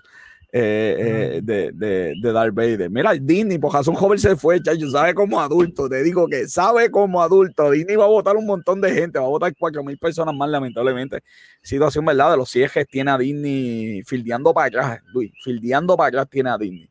[0.56, 2.88] Eh, eh, de, de, de, Darth Vader.
[2.88, 6.92] Mira, Disney, por razón joven se fue, chacho, sabe como adulto, te digo que sabe
[6.92, 7.72] como adulto.
[7.72, 10.48] Disney va a votar un montón de gente, va a votar cuatro mil personas más,
[10.48, 11.24] lamentablemente.
[11.60, 12.30] Situación, ¿verdad?
[12.30, 16.56] De los ciejes tiene a Disney fildeando para atrás, Luis, fildeando para atrás tiene a
[16.56, 16.88] Disney.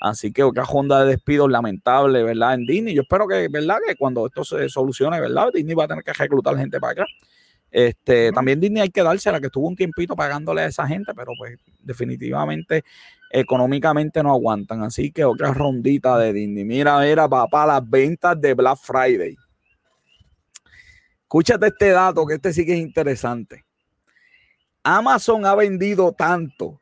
[0.00, 2.54] Así que otra onda de despidos lamentable, ¿verdad?
[2.54, 2.92] En Disney.
[2.92, 3.76] Yo espero que, ¿verdad?
[3.86, 5.50] Que cuando esto se solucione, ¿verdad?
[5.54, 7.06] Disney va a tener que reclutar gente para acá.
[7.70, 11.32] Este, También Disney hay que dársela, que estuvo un tiempito pagándole a esa gente, pero
[11.38, 12.84] pues definitivamente
[13.30, 14.82] económicamente no aguantan.
[14.82, 16.64] Así que otra rondita de Disney.
[16.64, 19.36] Mira, mira, papá, las ventas de Black Friday.
[21.22, 23.64] Escúchate este dato, que este sí que es interesante.
[24.82, 26.80] Amazon ha vendido tanto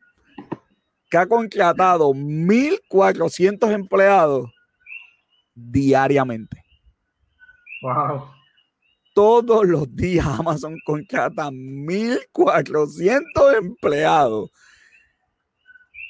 [1.10, 4.50] que ha contratado 1.400 empleados
[5.54, 6.62] diariamente.
[7.82, 8.37] Wow
[9.18, 14.48] todos los días Amazon contrata 1.400 empleados.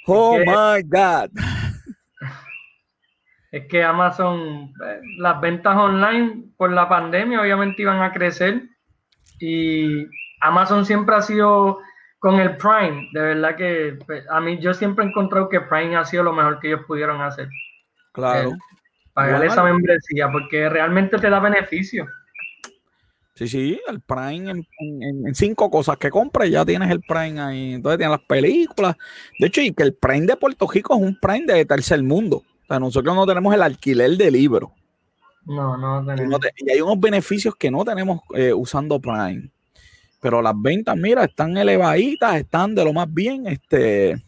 [0.07, 1.31] Oh my God.
[3.51, 8.65] Es que Amazon, eh, las ventas online por la pandemia obviamente iban a crecer
[9.41, 10.05] y
[10.43, 11.79] Amazon siempre ha sido
[12.19, 15.97] con el Prime, de verdad que pues, a mí yo siempre he encontrado que Prime
[15.97, 17.49] ha sido lo mejor que ellos pudieron hacer.
[18.13, 18.51] Claro.
[18.51, 18.57] Eh,
[19.15, 22.07] pagar esa membresía porque realmente te da beneficio.
[23.39, 27.75] Sí, sí, el Prime en, cinco cosas que compres, ya tienes el Prime ahí.
[27.75, 28.97] Entonces tienes las películas.
[29.39, 32.39] De hecho, y que el Prime de Puerto Rico es un Prime de tercer mundo.
[32.39, 34.73] O sea, nosotros no tenemos el alquiler de libro.
[35.45, 36.41] No, no tenemos.
[36.57, 39.49] Y, hay unos beneficios que no tenemos eh, usando Prime.
[40.21, 43.47] Pero las ventas, mira, están elevaditas, están de lo más bien.
[43.47, 44.21] Este,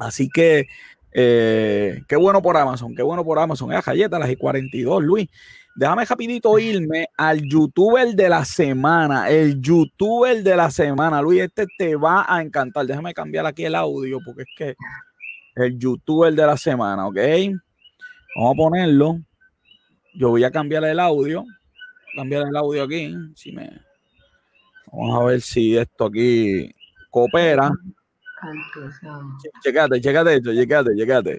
[0.00, 0.66] así que,
[1.12, 3.72] eh, qué bueno por Amazon, qué bueno por Amazon.
[3.72, 5.28] Es galleta, las I-42, Luis.
[5.74, 11.22] Déjame rapidito irme al youtuber de la semana, el youtuber de la semana.
[11.22, 12.86] Luis, este te va a encantar.
[12.86, 14.74] Déjame cambiar aquí el audio porque es que
[15.54, 17.16] el youtuber de la semana, ¿ok?
[18.36, 19.18] Vamos a ponerlo.
[20.14, 21.44] Yo voy a cambiar el audio.
[22.14, 23.14] Cambiar el audio aquí.
[23.34, 23.70] Si me...
[24.92, 26.70] Vamos a ver si esto aquí
[27.10, 27.70] coopera.
[29.62, 31.38] Checate, checate esto, checate, checate.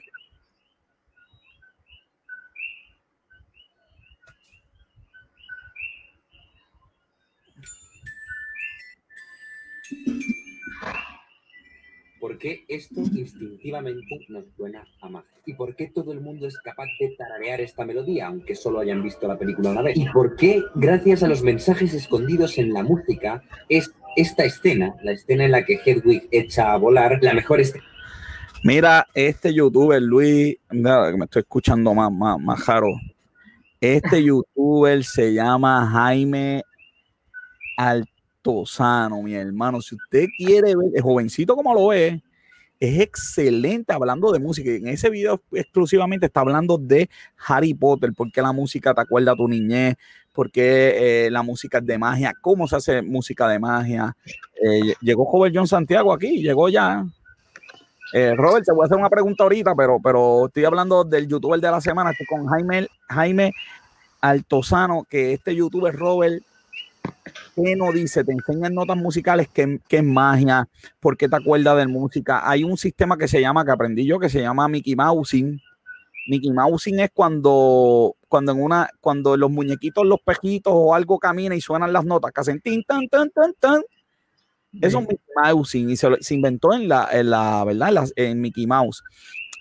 [12.33, 15.29] ¿Por qué esto instintivamente nos suena a magia?
[15.45, 19.03] ¿Y por qué todo el mundo es capaz de tararear esta melodía, aunque solo hayan
[19.03, 19.95] visto la película una vez?
[19.95, 25.11] ¿Y por qué, gracias a los mensajes escondidos en la música, es esta escena, la
[25.11, 27.85] escena en la que Hedwig echa a volar, la mejor escena?
[28.63, 32.87] Mira, este youtuber, Luis, mira, me estoy escuchando más, más, más jaro.
[33.79, 36.63] Este youtuber se llama Jaime
[37.77, 38.09] Alt
[38.43, 39.81] Tosano, mi hermano.
[39.81, 42.21] Si usted quiere ver, el jovencito como lo ve,
[42.79, 44.69] es excelente hablando de música.
[44.69, 47.09] En ese video exclusivamente está hablando de
[47.47, 49.95] Harry Potter, por qué la música te acuerda a tu niñez,
[50.33, 54.15] por qué eh, la música es de magia, cómo se hace música de magia.
[54.61, 57.05] Eh, llegó Joven John Santiago aquí, llegó ya.
[58.13, 61.59] Eh, Robert, te voy a hacer una pregunta ahorita, pero, pero estoy hablando del youtuber
[61.59, 63.53] de la semana, estoy con Jaime, Jaime
[64.21, 66.43] Altozano, que este youtuber Robert
[67.55, 68.23] ¿Qué no dice?
[68.23, 70.67] Te enseñan notas musicales, qué, es magia,
[70.99, 72.49] por qué te acuerdas de música.
[72.49, 75.59] Hay un sistema que se llama, que aprendí yo, que se llama Mickey Mousing.
[76.27, 81.55] Mickey Mousing es cuando, cuando en una, cuando los muñequitos, los pejitos o algo camina
[81.55, 83.81] y suenan las notas que hacen tin, tan, tan, tan, tan.
[84.81, 88.07] Eso es Mickey Mouse y se, se, inventó en la, en la ¿verdad?
[88.15, 89.03] En, Mickey Mouse.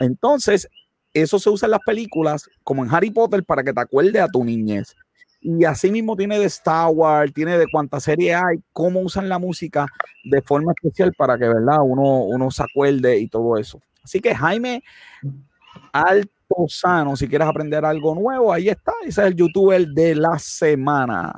[0.00, 0.68] Entonces,
[1.12, 4.28] eso se usa en las películas, como en Harry Potter, para que te acuerde a
[4.28, 4.96] tu niñez.
[5.43, 9.38] Y así mismo tiene de Star Wars, tiene de cuántas series hay, cómo usan la
[9.38, 9.86] música
[10.24, 11.78] de forma especial para que, ¿verdad?
[11.82, 13.80] Uno, uno se acuerde y todo eso.
[14.05, 14.82] Así que Jaime
[15.93, 18.93] Altozano, si quieres aprender algo nuevo, ahí está.
[19.05, 21.32] Ese es el youtuber de la semana.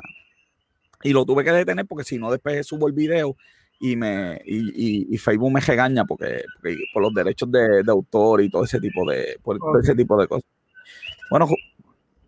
[1.03, 3.37] Y lo tuve que detener porque si no, después subo el video
[3.81, 6.45] y me y, Facebook me regaña porque,
[6.93, 10.49] por los derechos de, autor y todo ese tipo de por, ese tipo de cosas.
[11.31, 11.49] Bueno,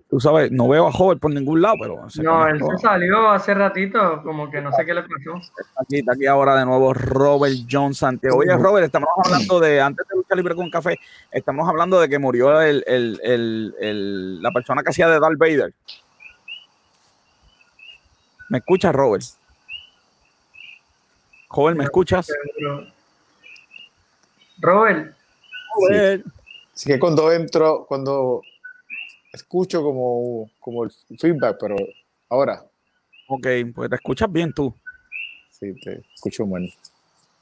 [0.09, 2.07] tú sabes, no veo a Joven por ningún lado, pero...
[2.23, 5.35] no, él se salió hace ratito, como que no sé qué le pasó.
[5.81, 8.39] Aquí, está aquí ahora de nuevo Robert John Santiago.
[8.39, 10.99] Oye, Robert, estamos hablando de, antes de Lucha Libre con Café,
[11.31, 13.21] estamos hablando de que murió el, el,
[13.81, 15.73] el, la persona que hacía de Darth Vader.
[18.49, 19.25] ¿Me escuchas, Robert?
[21.49, 22.29] Joven, ¿me escuchas?
[24.59, 25.15] Robert.
[25.79, 26.25] Robert.
[26.75, 26.91] Sí.
[26.91, 28.43] que cuando entro, cuando
[29.37, 31.77] escucho como, como el feedback, pero
[32.29, 32.65] ahora.
[33.29, 34.75] Ok, pues te escuchas bien tú.
[35.51, 36.69] Sí, te escucho mal.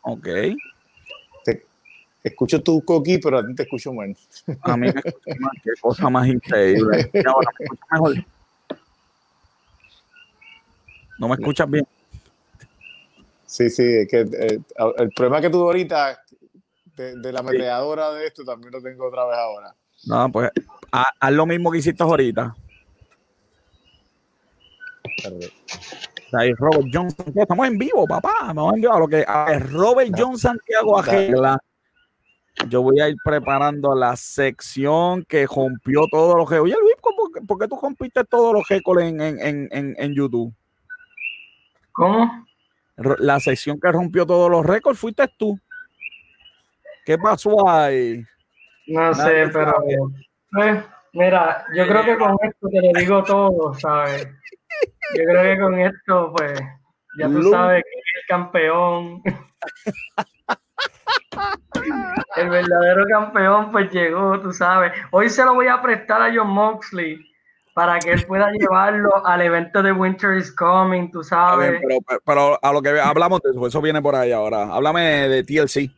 [0.03, 0.29] Ok.
[1.45, 4.17] Te escucho tu coqui, pero a ti te escucho mal.
[4.63, 7.11] A mí me escucho mal, qué cosa más increíble.
[7.27, 8.15] ahora me escuchas mejor.
[11.19, 11.87] No me escuchas bien.
[13.45, 14.59] Sí, sí, que eh,
[14.97, 16.19] el problema que tuve ahorita
[16.97, 19.75] de, la meteadora de esto también lo tengo otra vez ahora.
[20.07, 20.51] No, pues
[20.93, 22.55] haz, lo mismo que hiciste ahorita.
[26.33, 27.43] Ahí Robert John Santiago.
[27.43, 28.33] Estamos en vivo, papá.
[28.47, 31.59] Vamos en vivo a lo que a Robert John Santiago arregla.
[32.69, 36.73] Yo voy a ir preparando la sección que rompió todos los récords.
[36.73, 36.95] Oye, Luis,
[37.47, 40.55] ¿por qué, tú rompiste todos los récords en, en, en, en YouTube?
[41.93, 42.47] ¿Cómo?
[42.97, 45.59] La sección que rompió todos los récords fuiste tú.
[47.05, 48.25] ¿Qué pasó ahí?
[48.87, 49.75] No sé, pero
[50.53, 54.29] pues, mira, yo creo que con esto te lo digo todo, ¿sabes?
[55.17, 56.61] Yo creo que con esto, pues,
[57.19, 59.23] ya tú sabes que es el campeón.
[62.37, 64.93] el verdadero campeón, pues llegó, tú sabes.
[65.11, 67.19] Hoy se lo voy a prestar a John Moxley
[67.75, 71.83] para que él pueda llevarlo al evento de Winter is Coming, tú sabes.
[72.25, 74.73] pero, a lo que hablamos de eso, eso viene por ahí ahora.
[74.73, 75.91] Háblame de TLC.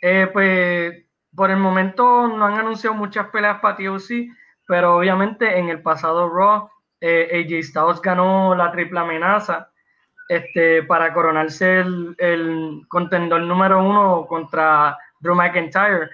[0.00, 1.07] Eh, pues
[1.38, 4.28] por el momento no han anunciado muchas peleas para TLC,
[4.66, 6.68] pero obviamente en el pasado Raw,
[7.00, 9.70] eh, AJ Styles ganó la triple amenaza
[10.28, 16.10] este, para coronarse el, contendor número uno contra Drew McIntyre,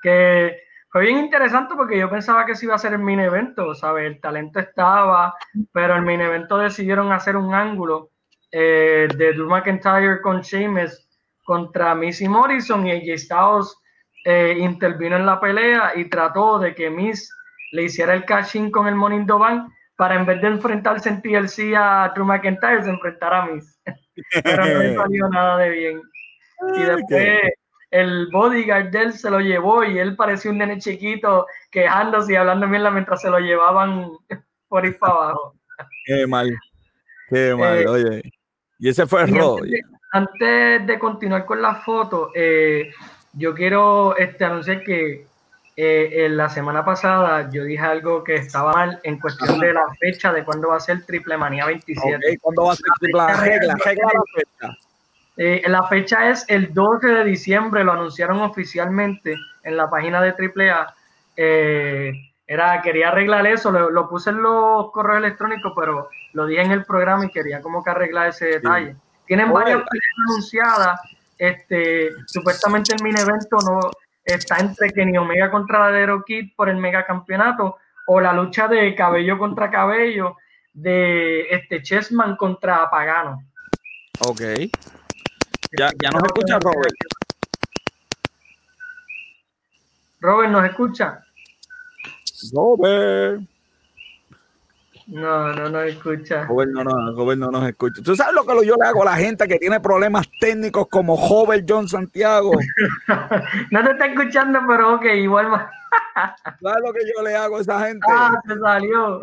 [0.00, 0.56] que
[0.92, 4.06] fue bien interesante porque yo pensaba que se iba a ser el mini evento, ¿sabes?
[4.06, 5.34] El talento estaba,
[5.72, 8.10] pero el mini evento decidieron hacer un ángulo
[8.52, 11.08] eh, de Drew McIntyre con Sheamus
[11.44, 13.76] contra Missy Morrison y AJ Styles
[14.30, 17.34] eh, intervino en la pelea y trató de que Miss
[17.72, 21.74] le hiciera el cash con el Morning Doban para en vez de enfrentarse en TLC
[21.74, 23.80] a Drew McIntyre, se enfrentara a Miss.
[24.44, 26.02] Pero no le salió nada de bien.
[26.76, 27.40] Y después
[27.90, 32.36] el bodyguard de él se lo llevó y él parecía un nene chiquito quejándose y
[32.36, 34.10] hablando mierda mientras se lo llevaban
[34.68, 35.54] por ir para abajo.
[36.04, 36.54] Qué mal,
[37.30, 38.22] qué mal, eh, oye.
[38.78, 39.70] Y ese fue el rol.
[40.12, 42.90] Antes, de continuar con la foto, eh,
[43.38, 45.26] yo quiero este, anunciar que
[45.76, 49.86] eh, en la semana pasada yo dije algo que estaba mal en cuestión de la
[50.00, 52.38] fecha de cuándo va a ser Triple Manía 27.
[52.40, 54.78] ¿Cuándo va a ser Triple Regla, regla la fecha.
[55.36, 60.30] Eh, la fecha es el 12 de diciembre, lo anunciaron oficialmente en la página de
[60.30, 60.94] AAA.
[61.36, 62.12] Eh,
[62.44, 66.84] era, quería arreglar eso, lo, puse en los correos electrónicos, pero lo dije en el
[66.84, 68.96] programa y quería como que arreglar ese detalle.
[69.26, 71.00] Tienen varias fechas anunciadas.
[71.38, 73.80] Este, supuestamente el mini evento no
[74.24, 77.76] está entre Kenny Omega contra Ladero Kid por el mega campeonato
[78.08, 80.36] o la lucha de cabello contra cabello
[80.72, 83.42] de este Chessman contra Pagano.
[84.20, 84.40] Ok.
[85.78, 86.94] Ya, ya nos escucha Robert.
[90.20, 91.24] Robert, ¿nos escucha?
[92.52, 93.42] Robert.
[95.08, 96.44] No, no nos escucha.
[96.44, 98.02] Robert no, no, Robert no nos escucha.
[98.02, 101.16] ¿Tú sabes lo que yo le hago a la gente que tiene problemas técnicos como
[101.16, 102.52] Robert John Santiago?
[103.70, 105.70] no te está escuchando, pero ok, igual más.
[106.60, 108.06] ¿Sabes lo que yo le hago a esa gente?
[108.06, 109.22] Ah, se salió.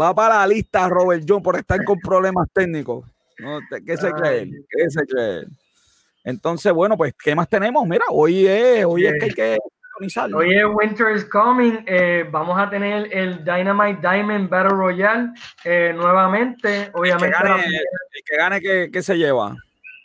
[0.00, 3.04] Va para la lista Robert John por estar con problemas técnicos.
[3.38, 4.50] No, ¿Qué se cree?
[4.70, 5.44] ¿Qué se cree?
[6.24, 7.86] Entonces, bueno, pues, ¿qué más tenemos?
[7.86, 9.58] Mira, hoy es, hoy es que hay que
[9.96, 10.38] organizarlo.
[10.38, 11.84] Hoy es Winter is Coming.
[11.86, 15.30] Eh, vamos a tener el Dynamite Diamond Battle Royale
[15.64, 16.90] eh, nuevamente.
[16.92, 19.56] Obviamente, El que gane, ¿qué, se lleva?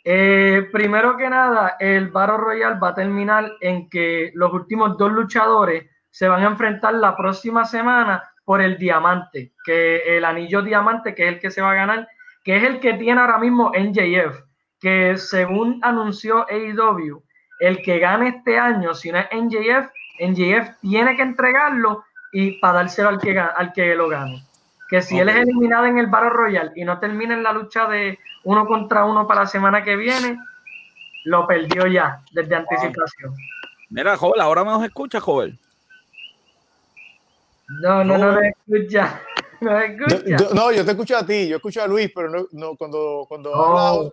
[0.04, 5.12] Eh, primero que nada, el Battle Royal va a terminar en que los últimos dos
[5.12, 11.14] luchadores se van a enfrentar la próxima semana por el diamante, que el anillo diamante,
[11.14, 12.08] que es el que se va a ganar,
[12.42, 14.42] que es el que tiene ahora mismo NJF,
[14.80, 17.22] que según anunció AEW,
[17.62, 19.88] el que gane este año, si no es NJF,
[20.18, 22.02] NJF tiene que entregarlo
[22.32, 24.44] y para dárselo al que, al que lo gane.
[24.88, 27.86] Que si él es eliminado en el Battle Royal y no termina en la lucha
[27.86, 30.36] de uno contra uno para la semana que viene,
[31.24, 33.32] lo perdió ya desde anticipación.
[33.90, 35.56] Mira, joven, ahora me nos escucha, joven.
[37.80, 39.20] No, no, no, me escucha.
[39.60, 40.36] No, escucha.
[40.36, 43.24] Yo, no, yo te escucho a ti, yo escucho a Luis, pero no, no cuando,
[43.28, 44.12] cuando oh.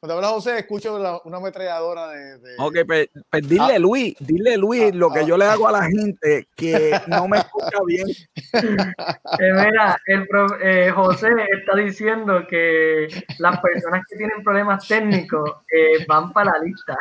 [0.00, 2.54] Cuando habla José, escucho una ametralladora de, de...
[2.56, 3.78] Ok, pues, pues dile, ah.
[3.78, 5.24] Luis, dile, Luis, ah, lo que ah.
[5.24, 8.06] yo le hago a la gente que no me escucha bien.
[9.38, 10.26] Eh, mira, el
[10.62, 13.06] eh, José está diciendo que
[13.38, 16.96] las personas que tienen problemas técnicos eh, van para la lista.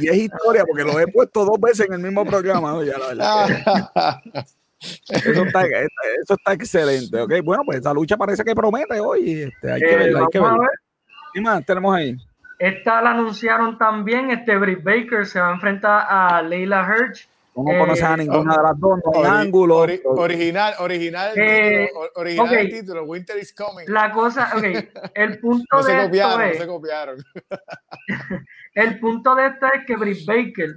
[0.00, 2.72] y es historia, porque lo he puesto dos veces en el mismo programa.
[2.72, 2.82] ¿no?
[2.82, 4.20] Ya, la verdad.
[4.80, 7.20] Eso está, eso está excelente.
[7.20, 9.42] Okay, bueno, pues esa lucha parece que promete hoy.
[9.42, 10.68] Este, hay que eh, verla, hay que verla.
[11.34, 12.16] ¿Qué más tenemos ahí?
[12.58, 14.30] Esta la anunciaron también.
[14.30, 17.28] Este Britt Baker se va a enfrentar a Leila Hirsch.
[17.56, 19.78] No eh, conoces a ninguna de las dos, no ángulo.
[19.78, 22.68] original, original, eh, título, original okay.
[22.68, 23.86] título, Winter is Coming.
[23.88, 24.64] La cosa, ok,
[25.14, 27.24] el punto no de se copiaron, esto es, no se copiaron.
[28.74, 30.70] el punto de esto es que Britt Baker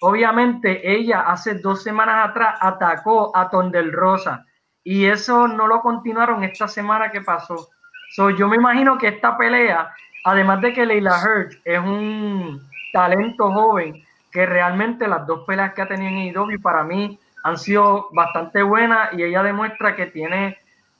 [0.00, 4.46] Obviamente ella hace dos semanas atrás atacó a Tondel Rosa
[4.84, 7.68] y eso no lo continuaron esta semana que pasó.
[8.10, 9.92] So, yo me imagino que esta pelea,
[10.24, 12.60] además de que Leila Hirsch es un
[12.92, 17.58] talento joven, que realmente las dos peleas que ha tenido en IW para mí han
[17.58, 20.58] sido bastante buenas y ella demuestra que tiene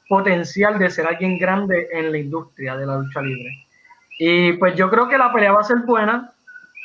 [0.09, 3.67] potencial de ser alguien grande en la industria de la lucha libre.
[4.19, 6.33] Y pues yo creo que la pelea va a ser buena.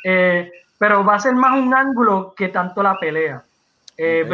[0.04, 0.50] Eh,
[0.84, 3.42] pero va a ser más un ángulo que tanto la pelea.
[3.96, 4.28] Eh,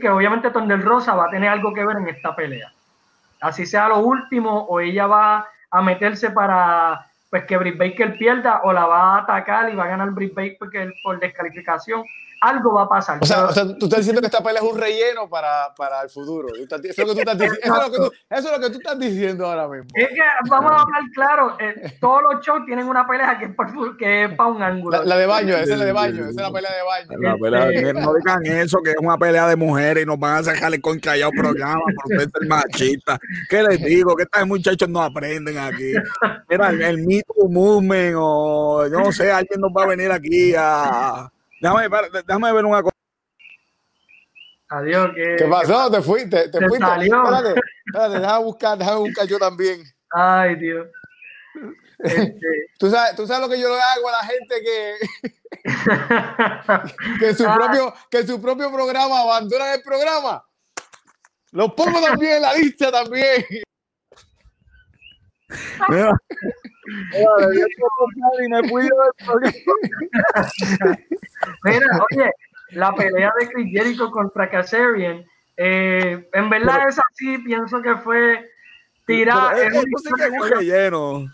[0.00, 2.72] que obviamente Tondel Rosa va a tener algo que ver en esta pelea.
[3.40, 8.60] Así sea lo último, o ella va a meterse para pues que Britt Baker pierda,
[8.62, 12.04] o la va a atacar y va a ganar Britt Baker por descalificación
[12.40, 13.18] algo va a pasar.
[13.20, 16.02] O sea, o sea, tú estás diciendo que esta pelea es un relleno para, para
[16.02, 16.48] el futuro.
[16.48, 17.78] Eso es, lo que tú estás diciendo, eso,
[18.28, 19.88] es lo que tú, estás diciendo ahora mismo.
[19.94, 20.20] Es que
[20.50, 24.24] vamos a hablar claro, eh, todos los shows tienen una pelea que es, para, que
[24.24, 25.02] es para un ángulo.
[25.04, 27.20] La, de baño, esa es la de baño, esa es la pelea de baño.
[27.20, 30.38] La pelea de, no digan eso, que es una pelea de mujeres y nos van
[30.38, 33.18] a sacar el concallado programa por ser machista.
[33.48, 34.14] ¿Qué les digo?
[34.16, 35.94] Que estos muchachos no aprenden aquí.
[36.48, 40.54] Mira, el, el Me Movement o yo no sé, alguien nos va a venir aquí
[40.56, 41.30] a
[41.60, 41.88] Déjame,
[42.26, 42.96] déjame ver una cosa.
[44.68, 45.90] Adiós, ¿qué, ¿Qué pasó?
[45.90, 46.84] Te fuiste, te, fuiste.
[46.84, 47.22] Salió.
[47.22, 49.82] Espérate, espérate, déjame buscar, déjame buscar yo también.
[50.10, 50.88] Ay, Dios.
[51.98, 52.40] Este...
[52.78, 54.94] ¿Tú, sabes, tú sabes lo que yo le hago a la gente que,
[57.20, 57.54] que, su, ah.
[57.54, 60.44] propio, que su propio programa abandona el programa.
[61.52, 63.44] Lo pongo también en la lista también.
[65.88, 66.12] Mira,
[71.64, 72.30] Mira, oye,
[72.70, 75.24] la pelea de Chris Jericho contra Kazarian,
[75.56, 78.50] eh, en verdad es así, pienso que fue
[79.06, 79.56] tirar.
[79.58, 79.72] Es,
[80.50, 81.26] relleno.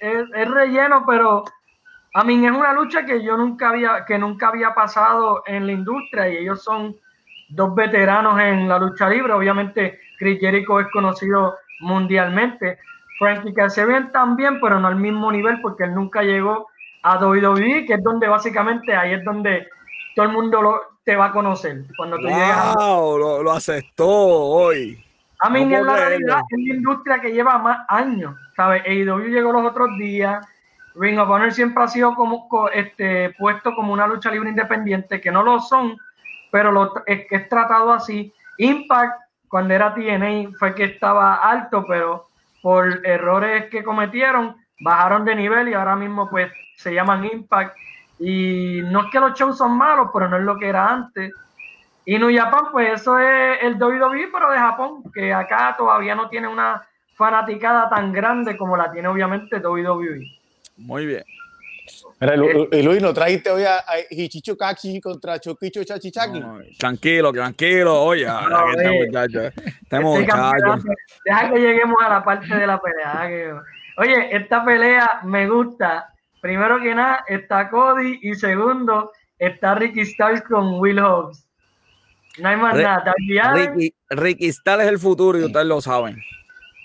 [0.00, 1.44] Es, relleno, pero
[2.14, 5.72] a mí es una lucha que yo nunca había, que nunca había pasado en la
[5.72, 6.96] industria y ellos son
[7.48, 9.32] dos veteranos en la lucha libre.
[9.32, 12.78] Obviamente, Chris Jericho es conocido mundialmente.
[13.18, 16.68] Frankie Kazarian también, pero no al mismo nivel porque él nunca llegó
[17.02, 19.66] a WWE, que es donde básicamente ahí es donde
[20.14, 21.84] todo el mundo lo, te va a conocer.
[21.96, 25.02] Cuando tú llegas lo, lo, aceptó hoy.
[25.40, 28.82] A mí es la realidad, es la industria que lleva más años, ¿sabes?
[28.86, 30.44] AEW llegó los otros días,
[30.96, 35.30] Ring of Honor siempre ha sido como este, puesto como una lucha libre independiente, que
[35.30, 35.96] no lo son,
[36.50, 38.32] pero lo, es que es tratado así.
[38.58, 42.25] Impact, cuando era TNA, fue que estaba alto, pero
[42.66, 47.76] por errores que cometieron, bajaron de nivel y ahora mismo pues se llaman Impact.
[48.18, 51.32] Y no es que los shows son malos, pero no es lo que era antes.
[52.04, 56.28] Y New Japan, pues eso es el WWE, pero de Japón, que acá todavía no
[56.28, 60.26] tiene una fanaticada tan grande como la tiene obviamente WWE.
[60.76, 61.22] Muy bien.
[62.18, 62.34] Mira,
[62.72, 66.42] y Luis, ¿no trajiste hoy a, Hichicho Kachi contra Choquicho Chachichaki?
[66.78, 69.98] tranquilo, tranquilo, oye, no, este este
[71.24, 73.62] Deja que lleguemos a la parte de la pelea.
[73.98, 76.10] oye, esta pelea me gusta.
[76.40, 81.46] Primero que nada, está Cody y segundo, está Ricky Styles con Will Hobbs.
[82.38, 83.14] No hay más nada.
[83.54, 86.16] Ricky, Ricky Styles es el futuro y ustedes lo saben.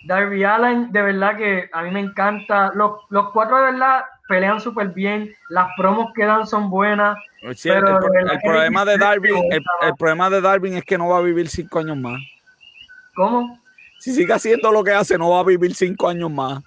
[0.03, 2.71] Darby Allen, de verdad que a mí me encanta.
[2.73, 7.17] Los, los cuatro de verdad pelean súper bien, las promos que dan son buenas.
[7.61, 11.49] pero el, problema de Darby, el, problema de Darby es que no va a vivir
[11.49, 12.21] cinco años más.
[13.13, 13.59] ¿Cómo?
[13.99, 16.63] Si sigue haciendo lo que hace, no va a vivir cinco años más.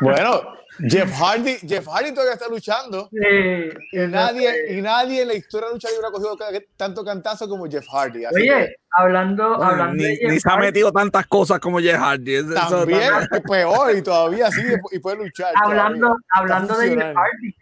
[0.00, 0.40] bueno,
[0.88, 3.08] Jeff Hardy, Jeff Hardy todavía está luchando.
[3.12, 6.38] y, nadie, y nadie en la historia de lucha libre ha cogido
[6.76, 8.24] tanto cantazo como Jeff Hardy.
[8.26, 12.54] Oye, hablando, hablando ni, ni se ha metido tantas cosas como Jeff Hardy.
[12.54, 15.52] también es peor y todavía sigue y puede luchar.
[15.62, 17.54] Hablando, hablando de Jeff Hardy,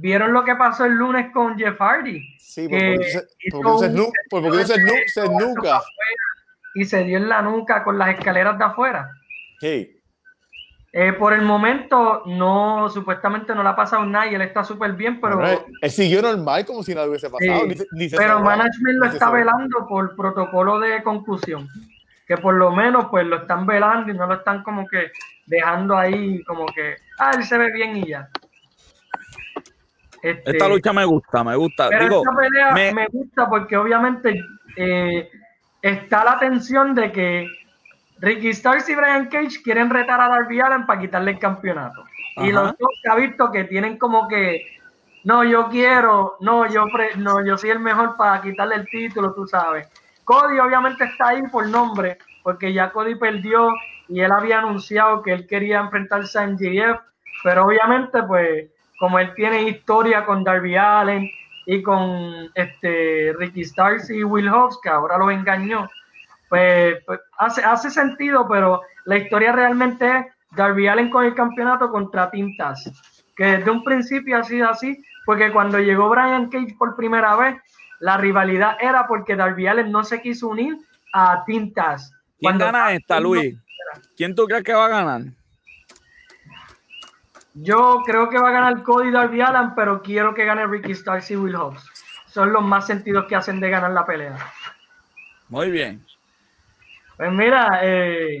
[0.00, 2.22] ¿vieron lo que pasó el lunes con Jeff Hardy?
[2.38, 3.22] Sí, porque,
[4.30, 4.74] porque, se,
[5.08, 5.82] se, nuca.
[6.74, 9.10] Y se dio en la nuca con las escaleras de afuera.
[9.60, 9.95] Sí.
[10.98, 14.94] Eh, por el momento, no, supuestamente no le ha pasado nada y él está súper
[14.94, 15.42] bien, pero.
[15.82, 17.64] él siguió normal como si nada hubiese pasado.
[18.16, 21.68] pero management lo está velando por protocolo de conclusión.
[22.26, 25.10] Que por lo menos, pues lo están velando y no lo están como que
[25.44, 28.30] dejando ahí, como que, ah, él se ve bien y ya.
[30.22, 31.90] Este, esta lucha me gusta, me gusta.
[31.90, 33.06] Digo, esta pelea me...
[33.08, 34.42] gusta porque obviamente
[34.76, 35.28] eh,
[35.82, 37.46] está la tensión de que
[38.18, 42.04] Ricky Starks y Brian Cage quieren retar a Darby Allen para quitarle el campeonato.
[42.36, 44.78] Y los dos se ha visto que tienen como que,
[45.24, 46.86] no, yo quiero, no, yo,
[47.16, 49.88] no, yo soy el mejor para quitarle el título, tú sabes.
[50.24, 53.70] Cody obviamente está ahí por nombre, porque ya Cody perdió
[54.08, 57.00] y él había anunciado que él quería enfrentarse a MJF,
[57.42, 61.28] pero obviamente pues como él tiene historia con Darby Allen
[61.66, 65.88] y con este Ricky Starks y Will Hobbs, que ahora lo engañó,
[66.48, 70.26] pues, pues, hace, hace sentido, pero la historia realmente es
[70.56, 72.90] Darby Allen con el campeonato contra Tintas,
[73.36, 77.56] que desde un principio ha sido así, porque cuando llegó Brian Cage por primera vez,
[78.00, 80.76] la rivalidad era porque Darby Allen no se quiso unir
[81.12, 82.12] a Tintas.
[82.38, 83.56] ¿Quién gana esta, Luis?
[84.16, 85.22] ¿Quién tú crees que va a ganar?
[87.54, 91.30] Yo creo que va a ganar Cody Darby Allen, pero quiero que gane Ricky Starks
[91.30, 91.90] y Will Hobbs.
[92.26, 94.36] Son los más sentidos que hacen de ganar la pelea.
[95.48, 96.04] Muy bien.
[97.16, 98.40] Pues mira, eh,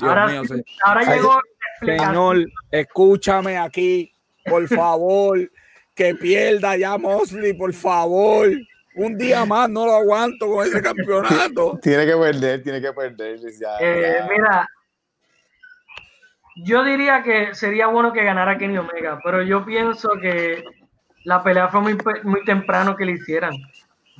[0.00, 0.26] ahora,
[1.14, 1.40] llegó.
[1.80, 4.12] Señor, escúchame aquí,
[4.44, 5.38] por favor,
[5.94, 8.48] que pierda ya Mosley, por favor.
[8.94, 11.78] Un día más no lo aguanto con ese campeonato.
[11.82, 13.38] tiene que perder, tiene que perder.
[13.80, 14.68] Eh, mira,
[16.64, 20.64] yo diría que sería bueno que ganara Kenny Omega, pero yo pienso que
[21.24, 23.52] la pelea fue muy, muy temprano que le hicieran.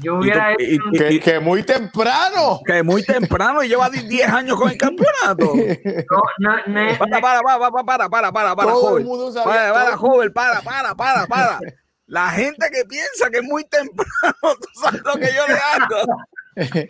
[0.01, 0.81] Yo hubiera hecho.
[1.23, 2.61] que, muy temprano.
[2.65, 5.53] Que muy temprano y lleva 10 años con el campeonato.
[6.41, 9.07] No, no, para, para, para, para, para, para, para, joven.
[9.45, 11.59] Para, para, joven, para, para, para, para.
[12.07, 16.89] La gente que piensa que es muy temprano, tú sabes lo que yo le hago.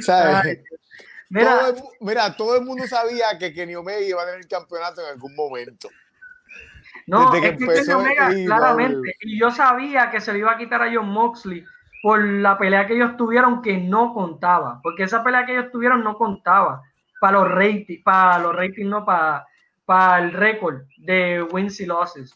[0.00, 0.60] ¿Sabes?
[1.30, 4.48] Mira, todo el, mira, todo el mundo sabía que Kenny Omega iba a tener el
[4.48, 5.88] campeonato en algún momento.
[7.06, 10.52] No, Desde que, es que Kenny Omega, claramente, y yo sabía que se le iba
[10.52, 11.64] a quitar a John Moxley
[12.02, 16.02] por la pelea que ellos tuvieron que no contaba, porque esa pelea que ellos tuvieron
[16.02, 16.82] no contaba
[17.20, 19.46] para los ratings, para los ratings, no para,
[19.84, 22.34] para el récord de wins y losses.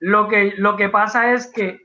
[0.00, 1.80] Lo que, lo que pasa es que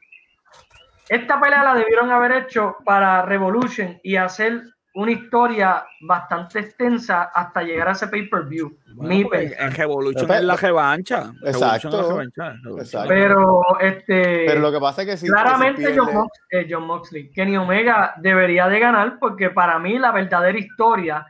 [1.09, 4.63] esta pelea la debieron haber hecho para Revolution y hacer
[4.95, 8.77] una historia bastante extensa hasta llegar a ese pay-per-view.
[8.97, 11.31] Pues, en Revolution es la revancha.
[11.43, 12.19] Exacto.
[13.07, 15.93] Pero, este, Pero lo que pasa es que claramente
[16.51, 21.25] eh, John, Moxley, Kenny Omega debería de ganar porque para mí la verdadera historia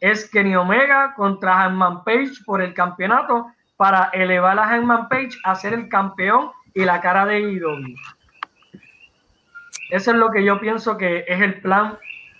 [0.00, 3.46] es Kenny Omega contra Hangman Page por el campeonato
[3.76, 7.94] para elevar a Hangman Page a ser el campeón y la cara de IW.
[9.90, 11.98] Eso es lo que yo pienso que es el plan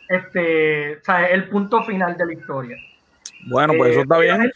[0.09, 2.77] este, o sea, el punto final de la historia.
[3.47, 4.51] Bueno, pues eso está bien.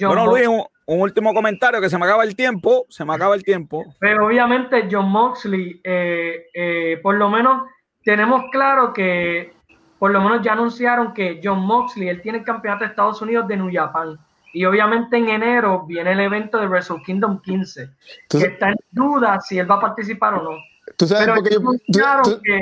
[0.00, 3.42] bueno, Luis, un, último comentario que se me acaba el tiempo, se me acaba el
[3.42, 3.84] tiempo.
[3.98, 7.68] Pero obviamente John Moxley, eh, eh, por lo menos
[8.04, 9.52] tenemos claro que,
[9.98, 13.48] por lo menos ya anunciaron que John Moxley, él tiene el campeonato de Estados Unidos
[13.48, 14.18] de New Japan.
[14.52, 17.90] Y obviamente en enero viene el evento de Wrestle Kingdom 15,
[18.30, 20.58] que está en duda si él va a participar o no.
[20.96, 21.56] ¿Tú sabes porque
[21.88, 22.60] yo, que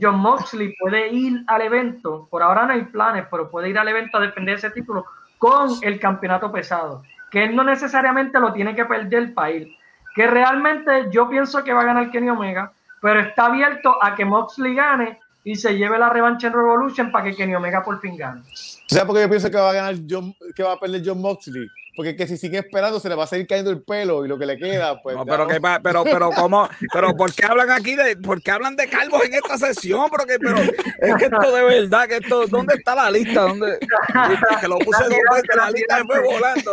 [0.00, 3.88] John Moxley puede ir al evento, por ahora no hay planes, pero puede ir al
[3.88, 5.04] evento a defender ese título
[5.38, 9.76] con el campeonato pesado, que él no necesariamente lo tiene que perder para ir,
[10.14, 14.24] que realmente yo pienso que va a ganar Kenny Omega, pero está abierto a que
[14.24, 18.16] Moxley gane y se lleve la revancha en Revolution para que Kenny Omega por fin
[18.16, 18.42] gane.
[18.86, 21.20] ¿Sabes por qué yo pienso que va a ganar John, que va a perder John
[21.20, 21.68] Moxley?
[21.94, 24.38] Porque que si sigue esperando se le va a seguir cayendo el pelo y lo
[24.38, 25.14] que le queda, pues.
[25.14, 26.66] No, pero, que, pero, pero, ¿cómo?
[26.90, 30.08] Pero, ¿por qué hablan aquí de, por qué hablan de calvos en esta sesión?
[30.10, 33.42] Pero, que, pero es que esto de verdad, que esto, ¿dónde está la lista?
[33.42, 33.78] ¿Dónde?
[34.60, 36.72] Que lo puse dos veces, la lista se fue volando.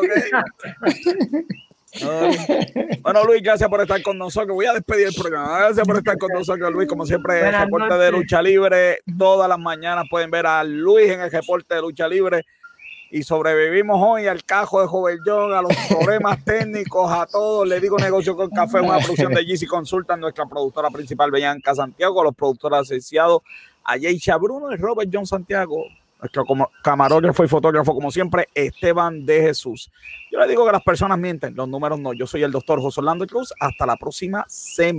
[3.01, 4.55] Bueno, Luis, gracias por estar con nosotros.
[4.55, 5.59] Voy a despedir el programa.
[5.59, 6.87] Gracias por estar con nosotros, Luis.
[6.87, 8.99] Como siempre, el reporte de lucha libre.
[9.17, 12.45] Todas las mañanas pueden ver a Luis en el reporte de lucha libre
[13.11, 17.67] y sobrevivimos hoy al cajo de Joven John, a los problemas técnicos, a todos.
[17.67, 22.23] Le digo negocio con café, una producción de GC Consultan, nuestra productora principal, Bellanca Santiago,
[22.23, 23.41] los productores asociados
[23.83, 25.85] a Yeisha Bruno y Robert John Santiago,
[26.19, 26.45] nuestro
[26.83, 29.91] camarógrafo y fotógrafo, como siempre, Esteban de Jesús.
[30.31, 32.13] Yo le digo que las personas mienten, los números no.
[32.13, 33.53] Yo soy el doctor José Orlando Cruz.
[33.59, 34.89] Hasta la próxima semana.